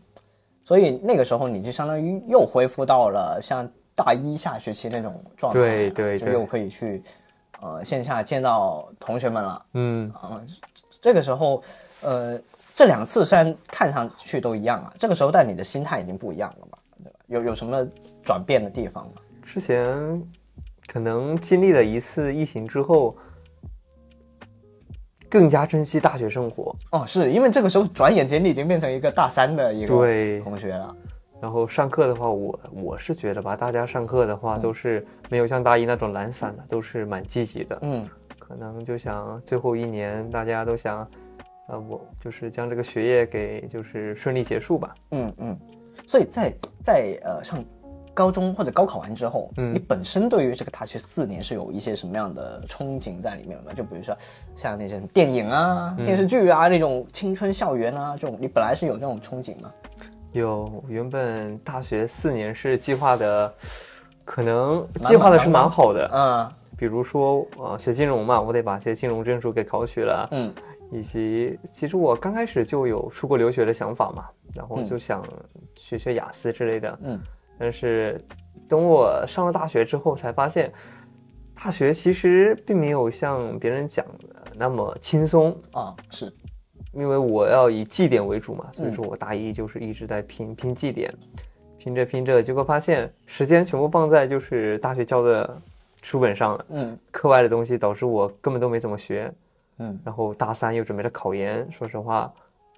[0.63, 7.03] 所以那个时候你就相当于又恢复到了像大一下学期那种状态，对对对就又可以去
[7.61, 9.65] 呃线下见到同学们了。
[9.73, 10.41] 嗯，啊
[11.01, 11.63] 这个时候，
[12.01, 12.39] 呃，
[12.73, 17.19] 这两次虽然看上去都一样啊，这个时候但你的心态已经不一样了嘛，对吧？
[17.27, 17.85] 有有什么
[18.23, 19.13] 转变的地方吗？
[19.41, 20.23] 之前
[20.87, 23.15] 可能经历了一次疫情之后，
[25.31, 26.75] 更加珍惜大学生活。
[26.91, 30.93] 哦，是因为这个时候转眼间你已经变成一个大三的一个对，同学了。
[31.41, 37.79] 然后上课的话，我我是觉得吧，大家上课的话都是没有像大一那种懒散的，都是蛮积极的。
[37.81, 41.07] 嗯可能就想最后一年，大家都想，
[41.69, 44.93] 呃，我就是将这个学业给就是顺利结束吧。
[45.11, 45.57] 嗯嗯，
[46.05, 47.63] 所以在在呃上
[48.13, 49.73] 高中或者高考完之后，嗯。
[49.73, 53.71] 你本身对于这个大学四年是有一些什么样的憧憬在里面吗？
[53.75, 54.15] 就比如说
[54.55, 56.05] 像那些电影啊、嗯。
[56.05, 59.71] 电视剧啊那种青春校园啊这种，你本来是有那种憧憬吗？
[60.33, 63.53] 有原本大学四年是计划的，
[64.23, 66.51] 可能计划的是蛮好的，嗯。
[66.77, 70.51] 比如说呃学金融嘛，我得把一些金融证书给考取了，嗯
[70.91, 75.23] 以及其实我刚开始就有出国留学的想法嘛，然后就想
[75.75, 77.19] 学学雅思之类的，嗯
[77.61, 78.19] 但是
[78.67, 80.73] 等我上了大学之后，才发现，
[81.53, 86.33] 大学其实并没有像别人讲的那么轻松，啊是。
[86.91, 91.13] 因为我要以绩点为主嘛，所以说我大一就是一直在拼拼绩点，
[91.77, 95.57] 拼着拼着，结果发现时间全部放在就是大学教的
[96.01, 96.97] 书本上了，嗯。
[97.11, 99.31] 课外的东西导致我根本都没怎么学，
[99.77, 99.97] 嗯。
[100.03, 102.33] 然后大三又准备了考研，说实话，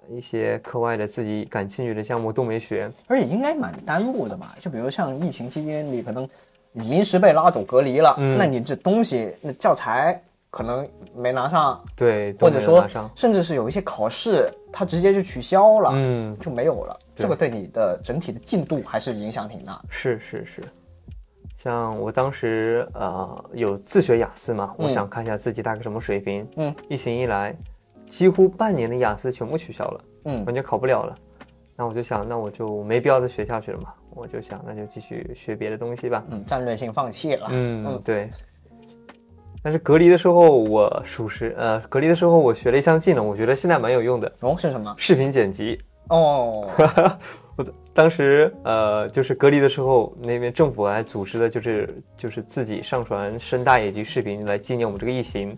[0.09, 4.55] 一些课外的自己感兴趣的项目都没学，而且应该蛮耽误的吧？
[4.59, 6.27] 就比如像疫情期间，你可能
[6.71, 16.99] 你临时被拉走隔离了，嗯那你这东西那教材可能没拿上，对，或者说甚至是有一些考试它直接就取消了，嗯，就没有了。
[17.15, 19.81] 这个对你的整体的进度还是影响挺大。
[19.89, 20.63] 是是是，
[21.55, 26.47] 像我当时呃有自学雅思嘛，我嗯想看一下自己大概什么水平。
[26.55, 27.55] 嗯，疫情一来，
[28.13, 31.15] 几乎半年的雅思全部取消了，嗯完全考不了了。
[31.75, 36.23] 那我就想，那我就没必要再学下去了嘛，我就想那就继续学别的东西吧。
[36.29, 37.47] 嗯，战略性放弃了。
[37.49, 38.29] 嗯嗯，对。
[39.63, 44.93] 但是隔离的时候，我属实呃，隔离的时候我学了一项技能，我觉得现在蛮有用的，哦，是什么？
[44.95, 45.81] 视频剪辑。
[46.09, 46.69] 哦，
[47.57, 55.57] 我当时呃，就是隔离的时候，那边政府还组织的就是就是自己上传声大野鸡视频来纪念我们这个疫情。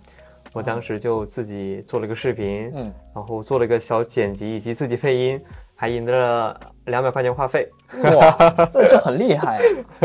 [0.55, 5.43] 我当时就自己做了个视频，嗯，然后做了个小剪辑，以及自己配音，
[5.75, 7.69] 还赢得了两百块钱话费。
[7.91, 8.31] 哇，
[8.71, 9.59] 这这很厉害。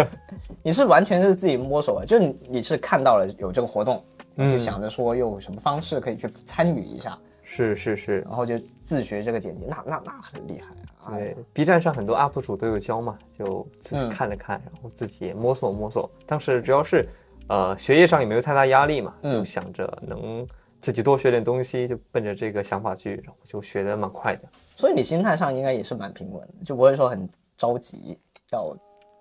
[0.61, 4.05] 你是完全是自己摸索啊，就是你你是看到了有这个活动，
[4.39, 11.17] 嗯就想着说用什么方式可以去参与一下，是是是，然后就自学这个剪辑，那那那很厉害啊。
[11.17, 16.11] 对，B 站上很多 UP 主都有教嘛，就自己嗯看了看，然后自己摸索摸索。
[16.27, 17.09] 当时主要是，
[17.51, 20.47] 呃，学业上也没有太大压力嘛，嗯就想着能
[20.81, 24.43] 自己多学点东西，就奔着这个想法去，然后就学的蛮快的。
[24.77, 28.17] 所以你心态上应该也是蛮平稳的，就不会说很着急
[28.53, 28.73] 要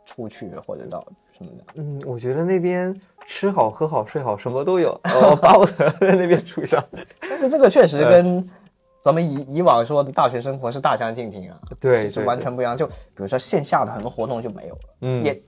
[0.05, 1.03] 出去或者到
[1.35, 1.63] 什么的。
[1.75, 6.83] 嗯，我觉得那边吃好喝好睡好什么都有，哦， 巴不得在那边住下。
[7.21, 8.47] 但是这个确实跟
[9.01, 12.77] 咱们以以往说的大学生活是大相径庭啊，对是完全不一样。
[12.77, 15.41] 就比如说线下的很多活动就没有了，嗯也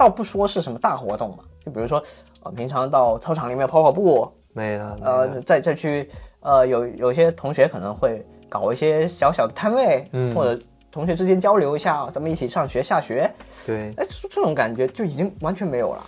[0.00, 2.02] 倒不说是什么大活动嘛，就比如说
[2.42, 6.08] 呃平常到操场里面跑跑步，没了，没呃了再再去
[6.40, 10.58] 呃有有些同学可能会搞一些小小的摊位，嗯或者
[10.90, 13.30] 同学之间交流一下，咱们一起上学下学，
[13.66, 16.02] 对，哎，这这种感觉就已经完全没有了。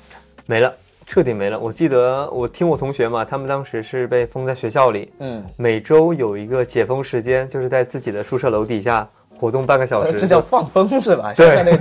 [0.47, 0.75] 没了，
[1.07, 1.61] 彻底没了。
[1.61, 9.07] 我记得我听我同学嘛，他们当时是被封在学校里，嗯，每周有一个解封时间，就是在自己的宿舍楼底下
[9.43, 10.13] 活动半个小时。
[10.13, 11.35] 呃这叫放风是吧？
[11.35, 11.77] 对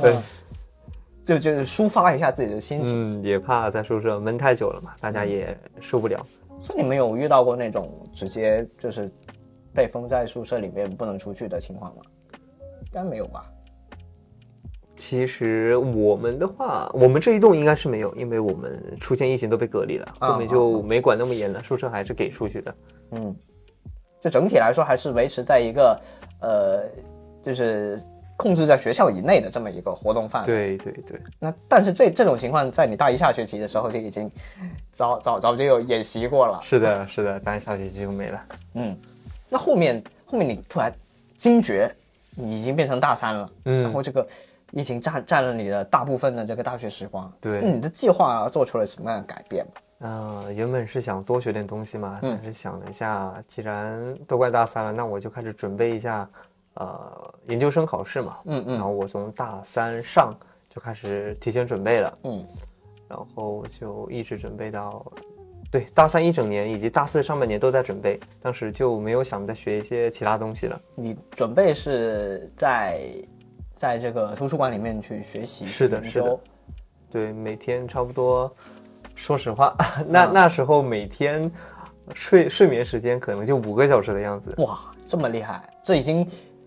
[0.00, 0.14] 对，
[1.26, 3.20] 就就是抒发一下自己的心情。
[3.20, 6.24] 嗯，也怕在宿舍闷太久了嘛，大家也受不了。
[6.60, 9.10] 所以你们有遇到过那种直接就是
[9.74, 12.02] 被封在宿舍里面不能出去的情况吗？
[12.84, 13.44] 应该没有吧？
[14.94, 22.74] 其实我们的话，我们这一栋应该是没有，因为我们出现疫情都被隔离了，啊后面就没管那么严了，宿舍还是给出去的。
[23.10, 23.36] 嗯，
[24.20, 26.00] 就整体来说还是维持在一个
[26.40, 26.82] 呃，
[27.42, 28.00] 就是
[28.36, 30.76] 控制在学校以内的这么一个活动范围。
[30.76, 34.30] 对对对，那但是这这种情况，在你大一下学期的时候就已经
[34.92, 36.60] 早早早就有演习过了。
[36.62, 38.44] 是的，是的，大一下学期就没了。
[38.74, 38.96] 嗯，
[39.48, 40.92] 那后面后面你突然
[41.36, 41.90] 惊觉，
[42.34, 44.26] 你已经变成大三了，然嗯，后这个
[44.72, 47.32] 疫情占占了你的大部分的这个大学时光。
[47.40, 49.72] 对那你的计划做出了什么样的改变吗？
[49.98, 56.28] 呃，原本是想多学点东西嘛，嗯但是想了一下，既然都快大三了，那我就开始准备一下，
[56.74, 58.36] 呃，研究生考试嘛。
[58.44, 60.34] 嗯嗯然后我从大三上
[60.68, 62.46] 就开始提前准备了，嗯
[63.08, 65.04] 然后就一直准备到，
[65.70, 70.78] 对，大三一整年以及大四上半年都在准备，当时就没有想再学一些其他东西了。
[70.94, 73.00] 你准备是在
[73.74, 76.40] 在这个图书馆里面去学习，是的是的究
[77.10, 78.54] 对，每天差不多，
[79.16, 79.74] 说实话，
[80.06, 81.50] 那啊那时候每天
[82.14, 86.24] 睡睡眠时间可能就五个小时的样子，哇，这么厉害，这已经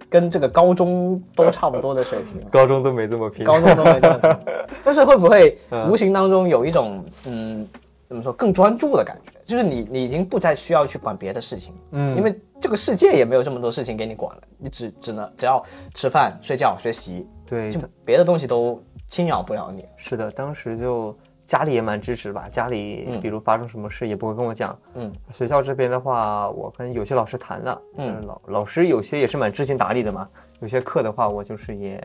[0.10, 2.50] 跟这个高中都差不多的水平了。
[2.52, 3.46] 高中都没这么拼。
[3.46, 4.38] 高中都没这么拼，
[4.84, 7.66] 但是会不会嗯无形当中有一种嗯，
[8.08, 9.32] 怎么说更专注的感觉？
[9.46, 19.86] 就是你你已经不再需要去管别的事情，嗯因为这个世界也没有这么多事情给你管了，你只只能只要吃饭、睡觉、学习，对就，别的东西都侵扰不了你。
[19.96, 21.16] 是的，当时就
[21.50, 24.78] 家里也蛮支持吧，家里嗯比如发生什么事也不会跟我讲。
[24.94, 30.30] 嗯，学校这边的话，我跟有些老师谈了，嗯老老师有些也是蛮知情达理的嘛。
[30.60, 31.96] 有些课的话，我就是也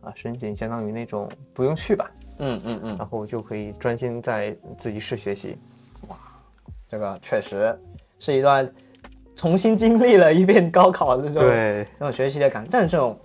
[0.00, 5.58] 啊申请相当于那种不用去吧，嗯嗯嗯，然后我就可以专心在自习室学习。
[6.06, 6.16] 哇
[6.88, 7.76] 这个确实
[8.20, 8.72] 是一段
[9.34, 13.18] 重新经历了一遍高考的这种对，这种学习的感，但是这种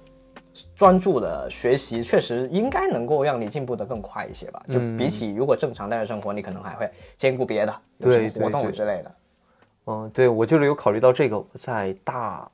[0.76, 4.62] 专注的学习确实应该能够让你进步的更快一些吧。
[4.68, 9.12] 就嗯比起如果正常大学生活，你可能还会兼顾别的，有对什么活动之类的。
[9.86, 12.50] 嗯，对我就是有考虑到这个，在大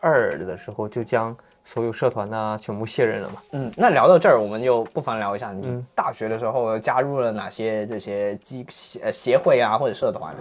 [0.00, 3.42] 二的时候就将所有社团呢、全部卸任了嘛。
[3.52, 8.66] 嗯，那聊到这儿，我们就不妨聊一下你嗯大学的时候加入了哪些这些机
[9.02, 10.40] 呃协会啊或者社团啊？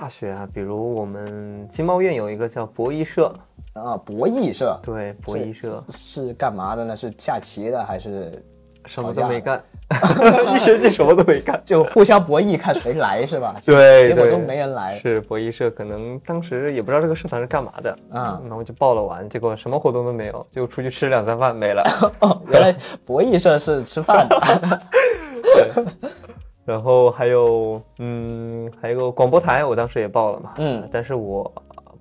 [0.00, 3.34] 大学啊，比如我们经贸院有一个叫博弈社，
[3.72, 6.96] 啊，博弈社对，博弈社是是干嘛的呢？
[6.96, 8.40] 是下棋的还是
[8.86, 9.60] 什么都没干，
[10.54, 11.60] 一学期什么都没干。
[11.64, 13.56] 就互相博弈看谁来是吧？
[13.66, 13.74] 对
[14.04, 15.00] 对结果都没人来。
[15.00, 21.82] 是博弈社，可能当时也不知道这个社团是干嘛的，啊然后就报了完，结果什么活动都没有，就出去吃两三饭没了。
[22.20, 22.72] 哦， 原来
[23.04, 24.80] 博弈社是吃饭的。
[25.42, 25.84] 对，
[26.68, 31.50] 然后还有嗯，嗯，还有个广播台，我当时也报了嘛，嗯，但是我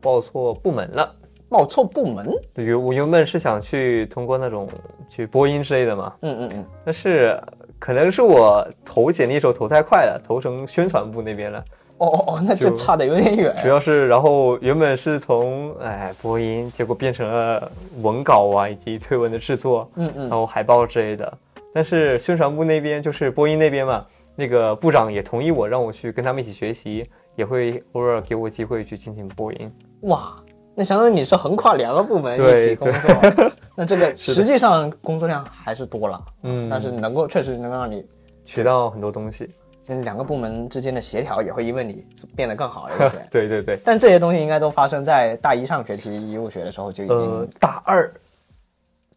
[0.01, 1.09] 报错部门了。
[1.49, 4.67] 报错部门，对于我原本是想去通过那种
[5.07, 7.41] 去播音之类的嘛，嗯嗯嗯，但是
[7.79, 11.63] 可能是我投简历的时候投太快了，投成宣传部那边了。
[11.99, 13.55] 哦哦哦，那就差的有点远。
[13.61, 21.33] 主要是，然后原本是从哎播音，结果变成了文稿啊，以及推文的制作，嗯嗯然后海报之类的。
[21.73, 24.05] 但是宣传部那边就是播音那边嘛，
[24.39, 29.73] 那个部长也同意我，让我去跟他们一起学习，也会偶尔给我机会去进行播音。
[30.01, 30.35] 哇，
[30.75, 33.09] 那相当于你是横跨两个部门一起工作，
[33.75, 38.05] 那这个实际上工作量还是多了，嗯但是能够确实能让你
[38.45, 39.49] 学到很多东西。
[39.89, 43.25] 那两个部门之间的协调也会因为你变得更好了一些。
[43.31, 48.13] 对对对，但这些东西应该都发生在大一上学期入学的时候就已经、呃，大二，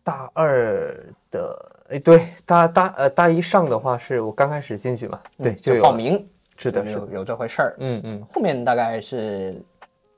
[0.05, 0.97] 大二
[1.31, 1.59] 的，
[1.91, 6.25] 哎，对，大大呃大一上的话是我刚开始进去嘛，对，就报，名，
[6.57, 7.77] 是的，是的，有有这回事儿。
[7.79, 9.61] 嗯嗯，后面大概是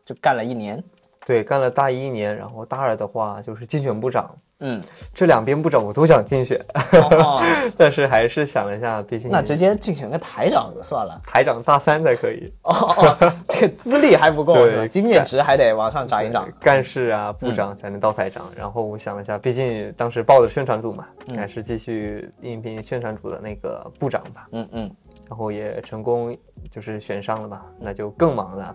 [0.04, 0.82] 就干了一年，
[1.24, 4.80] 对，干了大一一年，然后大二的话就是竞选部长，嗯，
[5.12, 6.58] 这两边部长我都想竞选，
[6.92, 7.42] 哦，
[7.76, 11.20] 但是还是想了一下，毕竟那直接竞选个台长就算了。
[11.26, 14.54] 台长大三才可以，哦哦， 这个资历还不够？
[14.88, 16.48] 经验值还得往上涨一涨。
[16.60, 18.44] 干事啊部长才能到台长。
[18.56, 21.06] 然后我想了一下，毕竟当时报的宣传组嘛，
[21.36, 24.46] 还是继续应聘宣传组的那个部长吧。
[24.52, 24.90] 嗯嗯，
[25.28, 26.36] 然后也成功
[26.70, 28.74] 就是选上了吧，那就更忙了。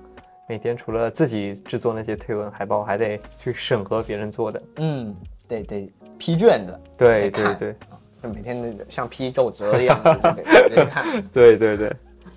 [0.50, 4.62] 每天除了自己制作那些推文海报，还得去审核别人做的。
[4.78, 5.14] 嗯，
[5.48, 7.76] 得得批卷子，对对对
[8.22, 10.16] 就每天那个像批奏折一样得
[10.70, 11.22] 得看。
[11.32, 11.96] 对对对，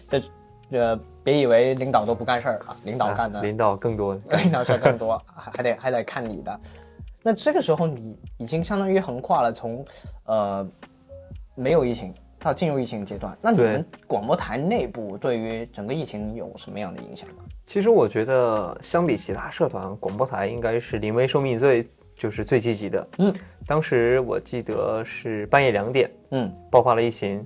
[0.09, 0.23] 这
[0.71, 4.15] 这，别以为领导都不干事儿啊，领导干的啊领导更多。
[4.43, 6.61] 领导事儿更多，还还得还得看你的。
[7.23, 9.85] 那这个时候你已经相当于横跨了从
[10.25, 10.67] 呃
[11.55, 13.37] 没有疫情到进入疫情阶段。
[13.43, 17.37] 那你们广播台内部对于整个疫情有什么样的影响吗？
[17.67, 21.87] 其实我觉得，相比其他社团，广播台应该是临危受命最
[22.21, 23.09] 就是最积极的。
[23.17, 23.35] 嗯，
[23.67, 26.55] 当时我记得是半夜两点嗯。
[26.71, 27.43] 爆发了疫情，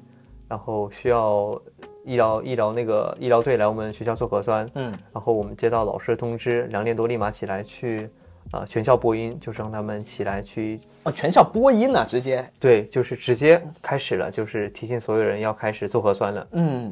[0.49, 1.62] 然后需要
[2.05, 4.93] 医疗医疗那个医疗队来我们学校做核酸，嗯。
[5.12, 8.11] 然后我们接到老师的通知，两点多立马起来去，
[8.51, 12.45] 啊，全校播音，就是让他们起来去，哦，全校播音呢，直接。
[12.59, 16.49] 对，就是直接开始了，就是提醒所有人要开始做核酸了。
[16.51, 16.91] 嗯。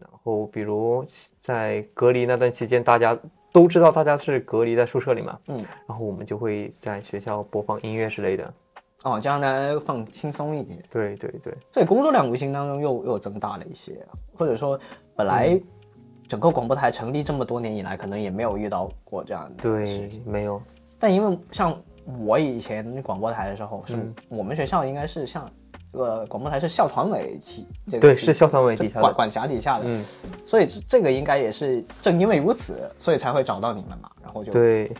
[0.00, 1.04] 然后比如
[1.42, 3.16] 在隔离那段期间，大家
[3.56, 8.52] 都知道大家是隔离在宿舍里嘛，嗯，然后我们就会在学校播放音乐之类的。
[9.02, 10.78] 哦，这样大家放轻松一点。
[10.90, 14.78] 对对对，所以工作量无形当中又又增大了一些，或者说
[15.14, 15.58] 本来
[16.28, 20.60] 整个广播台成立这么多年以来，可能也没有遇到过这样的事对情。，没有，
[20.98, 21.74] 但因为像
[22.18, 25.50] 我以前广播台的时候，是嗯我们学校应该是像
[25.92, 29.00] 这个广播台是校团委旗，这个对，是校团委底下的。
[29.00, 30.04] 管管辖底下的，嗯，
[30.44, 34.90] 所以这这个应该也是正因为如此，所以才会找到你们嘛，然后就对。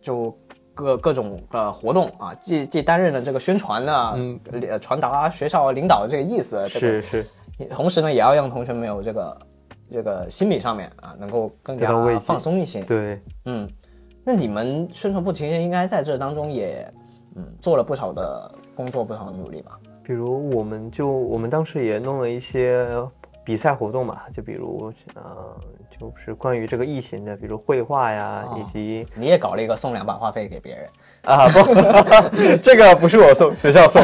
[0.00, 0.34] 就
[0.72, 7.26] 各各种呃活动啊，既既担任了这个宣传的，传达学校领导的这个意思，这个是是，
[7.68, 9.40] 同时呢，也要让同学们有这个
[9.90, 12.82] 这个心理上面啊，能够更加放松一些。
[12.84, 13.20] 对。
[13.46, 13.68] 嗯，
[14.24, 16.90] 那你们宣传部其实应该在这当中也
[17.34, 19.72] 嗯做了不少的工作，不同的努力吧？
[20.04, 22.86] 比如我们就我们当时也弄了一些
[23.44, 25.56] 比赛活动嘛，就比如呃，
[25.90, 30.88] 就是关于这个疫情的，比如绘画呀，哦以及你也搞了一个送两把话费给别人，
[31.22, 31.58] 啊不，
[32.62, 34.00] 这个不是我送，学校送。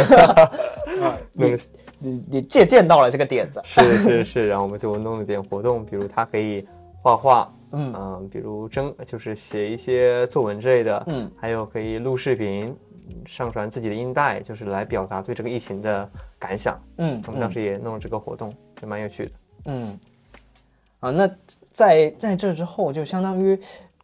[1.34, 1.58] 弄 的
[2.00, 3.60] 你你借鉴到了这个点子。
[3.62, 6.66] 是是是，然后我们就弄了点活动，比如他可以
[7.00, 12.76] 画画，嗯嗯、比如征就是写一些作文之类的，嗯，还有可以录视频。
[13.26, 16.80] 上传自己的音带，就是来表达对这个疫情的感想。
[16.98, 19.32] 嗯，我们当时也弄了这个活动，就蛮有趣的。
[19.66, 20.00] 嗯，
[21.00, 21.28] 啊，那
[21.70, 23.60] 在在这之后，就相当于，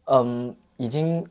[0.06, 1.26] 嗯，已经，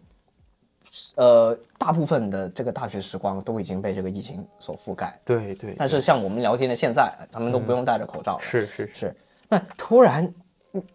[1.16, 5.20] 呃，大部分的这个大学时光都已经被这个疫情所覆盖。
[5.26, 8.40] 对对，但是像我们聊天的现在，咱们都不用戴着口罩了。
[8.42, 9.16] 是是是，是，
[9.48, 10.32] 那突然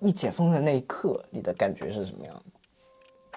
[0.01, 2.54] 一一解封的那一刻，你的感觉是什么样的？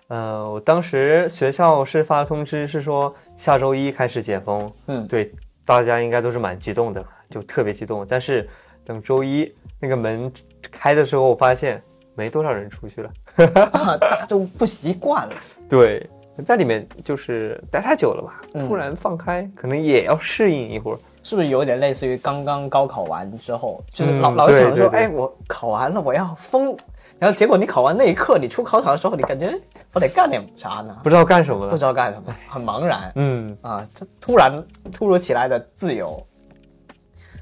[0.08, 4.72] 呃，我当时学校是发通知，是说下周一开始解封。
[4.88, 5.32] 嗯对，
[5.66, 8.06] 大家应该都是蛮激动的，就特别激动。
[8.08, 8.48] 但是
[8.86, 10.32] 等周一那个门
[10.72, 11.82] 开的时候，我发现
[12.16, 13.12] 没多少人出去了。
[13.74, 15.34] 啊，大家都不习惯了。
[15.68, 16.10] 对，
[16.46, 21.00] 在里面就是待太久了吧，嗯突然放开，可能也要适应一会儿。
[21.22, 26.74] 是不是有点类似于刚刚高考完之后，就是嗯老、老是想说，对对对哎，我考完了，我要疯，
[27.20, 29.54] 然后结果你考完那一刻，你出考场的时候，你感觉
[29.94, 30.96] 我得干点啥呢？
[31.04, 31.72] 不知道干什么了。
[31.72, 33.12] 不知道干什么，很茫然。
[33.16, 36.26] 嗯，啊，这突然突如其来的自由。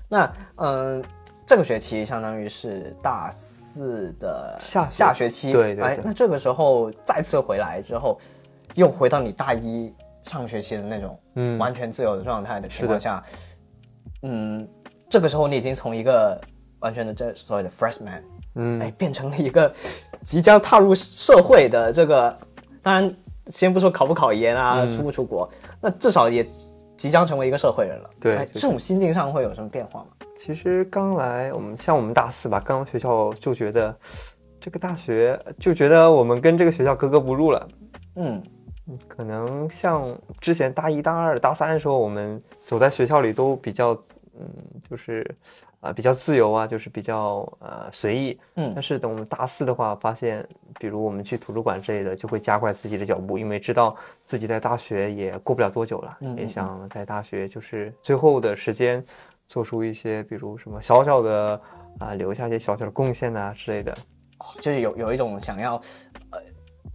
[0.07, 1.03] 那嗯、
[1.45, 8.19] 这个学期相当于是大四的下学下学期，哎对对哎，那这个时候再次回来之后，
[8.75, 9.93] 又回到你大一
[10.23, 11.57] 上学期的那种嗯。
[11.57, 13.21] 完全自由的状态的情况下，
[14.21, 14.65] 嗯，
[15.09, 16.39] 这个时候你已经从一个
[16.79, 18.23] 完全的这所谓的 freshman，
[18.55, 19.71] 嗯哎，变成了一个
[20.23, 22.35] 即将踏入社会的这个，
[22.81, 23.15] 当然
[23.47, 25.49] 先不说考不考研啊，嗯出不出国，
[25.79, 26.45] 那至少也
[26.97, 28.09] 即将成为一个社会人了。
[28.09, 30.07] 哎，对就是这种心境上会有什么变化吗？
[30.37, 33.95] 其实刚来，我们像我们大四吧，刚学校就觉得
[34.59, 37.67] 这个大学就觉得我们跟这个学校格格不入了。
[38.15, 38.41] 嗯
[39.07, 43.93] 可能像之前大一、大二、大三的时候，我们走在学校里都比较，
[44.39, 44.47] 嗯，
[44.87, 45.25] 就是
[45.85, 48.39] 啊、比较自由啊，就是比较呃随意。
[48.55, 50.45] 嗯但是等我们大四的话，发现，
[50.79, 59.03] 比如我们去图书馆之类的，就会加快自己的脚步，因为知道自己在大学也过不了多久了，嗯嗯也想在大学就是最后的时间，
[59.47, 61.61] 做出一些比如什么小小的
[61.99, 63.93] 啊、留下一些小小的贡献啊、之类的。
[64.59, 66.24] 就是有有一种想要，呃，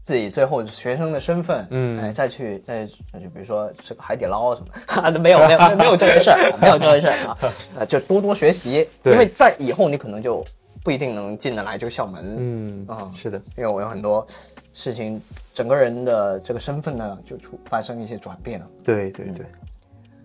[0.01, 7.39] 自己最后学生的身份，嗯哎，再去再就比如说吃个海底捞什么的， 啊，没有没有没有这回事儿，啊没有这回事儿啊，
[7.79, 10.45] 呃， 就多多学习，因为在以后你可能就
[10.85, 14.27] 不一定能进得来这个校门，嗯啊是的，因为我有很多
[14.73, 15.21] 事情，
[15.53, 18.67] 整个人的这个身份呢就出发生一些转变了。
[18.85, 19.47] 对对对。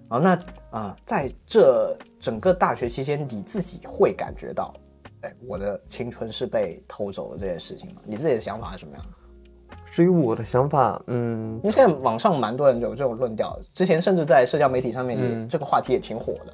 [0.08, 0.38] 好，那
[0.70, 4.72] 啊、在这整个大学期间，你自己会感觉到，
[5.22, 8.02] 哎，我的青春是被偷走了这件事情吗？
[8.06, 9.12] 你自己的想法是什么样的？
[9.96, 16.54] 至于我的想法，嗯，因为现在网上蛮多人有这种论调，之前甚至在社交媒体上面这个话题也挺火的。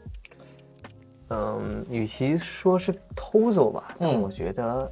[1.29, 4.87] 嗯，与其说是偷走吧，但嗯我觉得，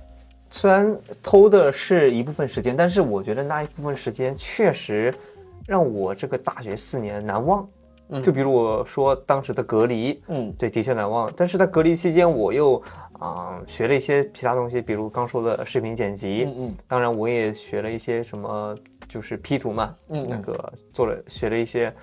[0.49, 5.13] 虽然偷的是一部分时间，但是我觉得那一部分时间确实
[5.67, 7.69] 让我这个大学四年难忘。
[8.09, 8.21] 嗯。
[8.21, 10.53] 就比如我说当时的隔离，嗯。
[10.57, 11.31] 对，的确难忘。
[11.35, 12.81] 但是在隔离期间，我又
[13.19, 16.75] 啊、学了一些其他东西，比如刚说的视频剪辑，嗯嗯。
[16.87, 18.75] 当然我也学了一些什么，
[19.07, 20.27] 就是 P 图嘛，嗯嗯。
[20.29, 21.93] 那个做了学了一些，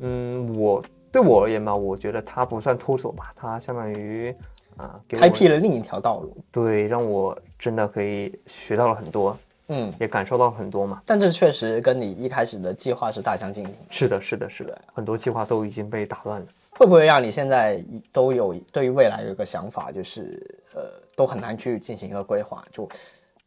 [0.00, 4.34] 嗯，我对我而言吧，我觉得它不算偷手吧，它相当于
[4.76, 6.36] 啊、开辟了另一条道路。
[6.50, 9.36] 对，让我真的可以学到了很多，
[9.68, 11.02] 嗯，也感受到了很多嘛。
[11.06, 13.74] 但这确实跟你一开始的计划是大相径庭。
[13.88, 16.46] 是的，是的，是的，很多计划都已经被打乱了。
[16.72, 20.82] 会不会让你现在都有对于未来有一个想法，就是呃，
[21.16, 22.88] 都很难去进行一个规划，就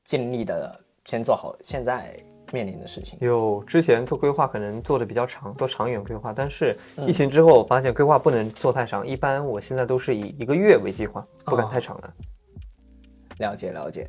[0.04, 2.16] 尽力的先做好现在
[2.54, 3.20] 面临的事情。
[3.22, 12.14] 有之前做规划可能做的比较长，做长远规划，但是疫情之后我发现规划不能做太长，一般我现在都是以一个月为计划，不敢太长了。
[13.40, 14.08] 了解了解。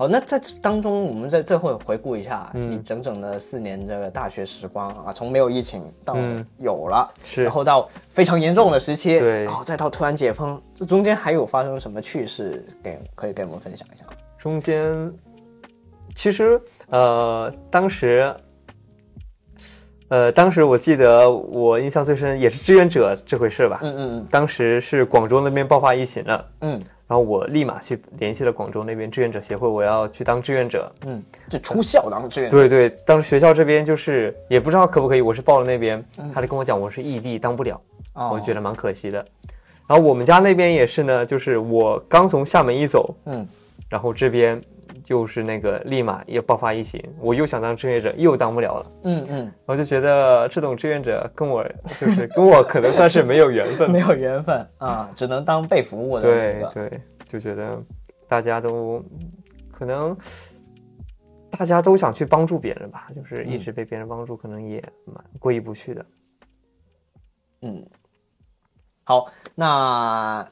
[0.00, 2.70] 好，那在当中，我们在最后回顾一下嗯。
[2.70, 7.44] 你整整的四年这个大学时光啊，从没有疫情到嗯有了，是。
[7.44, 9.44] 然后到非常严重的时期，对。
[9.44, 14.06] 然后再到突然解封，这中间还有发生什么趣事给可以给我们分享一下？
[14.38, 15.12] 中间
[16.14, 18.34] 其实呃，当时
[20.08, 23.80] 呃，当时我记得我印象最深也是志愿者这回事吧。
[23.82, 24.26] 嗯嗯嗯。
[24.30, 26.80] 当时是广州那边爆发疫情了，嗯
[27.10, 30.88] 然后我立马去联系了广州那边志愿者协会，我要去当志愿者。
[31.04, 37.80] 嗯，就出校当志愿者，对对，当时学校这边就是也不知道可不可以，我是报了那边，嗯他就跟我讲我是异地当不了，
[38.12, 39.18] 哦我觉得蛮可惜的。
[39.88, 43.44] 然后我们家那边也是呢，就是我刚从厦门一走，嗯，
[43.88, 44.62] 然后这边
[45.10, 48.92] 就是那个立马也爆发疫情，我又想当志愿者，又当不了了。
[49.02, 51.64] 嗯嗯，我就觉得这种志愿者跟我
[51.98, 53.90] 就是跟我可能算是没有缘分。
[53.90, 56.70] 没有缘分啊，只能当被服务的那个。
[56.72, 57.76] 对对，就觉得
[58.28, 59.04] 大家都
[59.72, 60.16] 可能
[61.50, 66.06] 大家都想去帮助别人吧，就是一直被别人帮助，可能也蛮过意不去的。
[67.62, 67.84] 嗯，
[69.02, 70.46] 好，那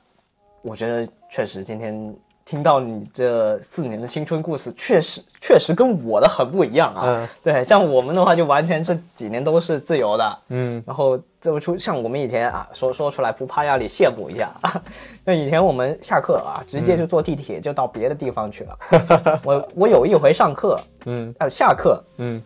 [0.63, 2.13] 我觉得确实今天
[2.49, 7.03] 听到你这四年的青春故事，确实确实跟我的很不一样啊。
[7.05, 10.39] 嗯对，像我们的话，就完全这几年都是自由的。
[10.49, 14.51] 嗯然后这么出，像我们以前啊，说说出来不怕压力，羡慕一下。
[15.27, 19.41] 那以前我们下课啊，直接就坐地铁就到别的地方去了。
[19.45, 22.43] 我我有一回上课，嗯呃，下课嗯，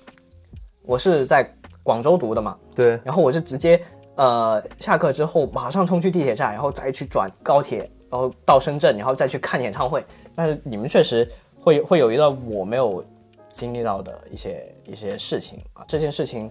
[0.84, 1.48] 我是在
[1.84, 3.80] 广州读的嘛，对，然后我是直接
[4.16, 10.04] 呃下课之后马上冲去地铁站，然后再去转高铁，然后到深圳，然后再去看演唱会。
[10.36, 11.26] 但是你们确实
[11.58, 13.02] 会会有一段我没有
[13.50, 16.50] 经历到的一些一些事情啊，这件事情，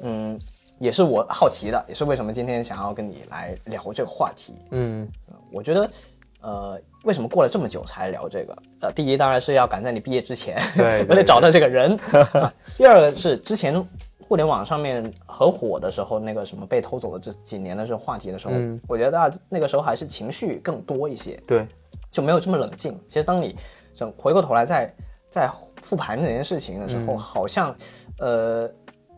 [0.00, 0.40] 嗯，
[0.78, 4.54] 也是我好奇的，也是为什么今天想要跟你来聊这个话题。
[4.70, 5.06] 嗯
[5.50, 5.90] 我觉得，
[6.40, 8.56] 呃，为什么过了这么久才聊这个？
[8.80, 11.94] 呃，第一当然是要赶在你毕业之前，对 我得找到这个人。
[12.32, 13.74] 啊第二个是之前
[14.32, 21.38] 互联网上面很火的时候，那个什么被偷走的这几年的这种话题的时候，嗯我觉得大家那个时候还是情绪更多一些。
[21.46, 21.68] 对，
[22.10, 22.98] 就没有这么冷静。
[23.06, 23.54] 其实当你
[23.92, 24.90] 整回过头来再
[25.28, 25.50] 再
[25.82, 27.76] 复盘这件事情的时候，嗯好像
[28.20, 28.70] 呃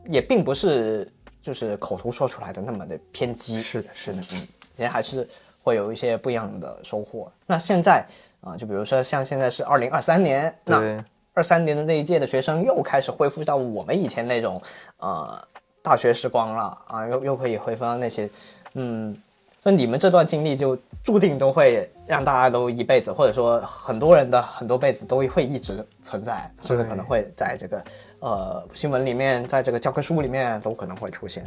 [0.06, 1.08] 也并不是
[1.40, 3.60] 就是口头说出来的那么的偏激。
[3.60, 5.28] 是的，是的，嗯，其实还是
[5.62, 7.30] 会有一些不一样的收获。
[7.46, 8.04] 那现在
[8.40, 11.04] 啊、就比如说像现在是二零二三年，那对，
[11.34, 14.62] 二三年的那一届的学生又开始恢复到我们以前那种
[14.98, 15.46] 呃
[15.82, 18.30] 大学时光了啊，又又可以恢复到那些，
[18.72, 19.14] 嗯，
[19.62, 27.84] 那你们这段经历就注定都会让大家都一辈子，或者说很多人的很多辈子都会一直存在，甚至可能会在这个
[28.20, 31.44] 呃新闻里面，在这个教科书里面都可能会出现，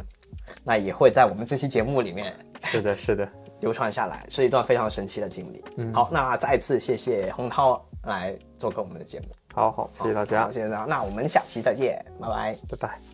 [0.62, 2.32] 那也会在我们这期节目里面
[2.64, 3.28] 是的，是的，
[3.60, 5.64] 流传下来，是一段非常神奇的经历。
[5.78, 9.26] 嗯好，那再次谢谢洪涛来做客我们的节目。
[9.58, 10.84] 好好，谢谢大家好，，谢谢大家。
[10.84, 12.56] 那我们下期再见，拜拜。
[12.70, 13.08] 拜拜。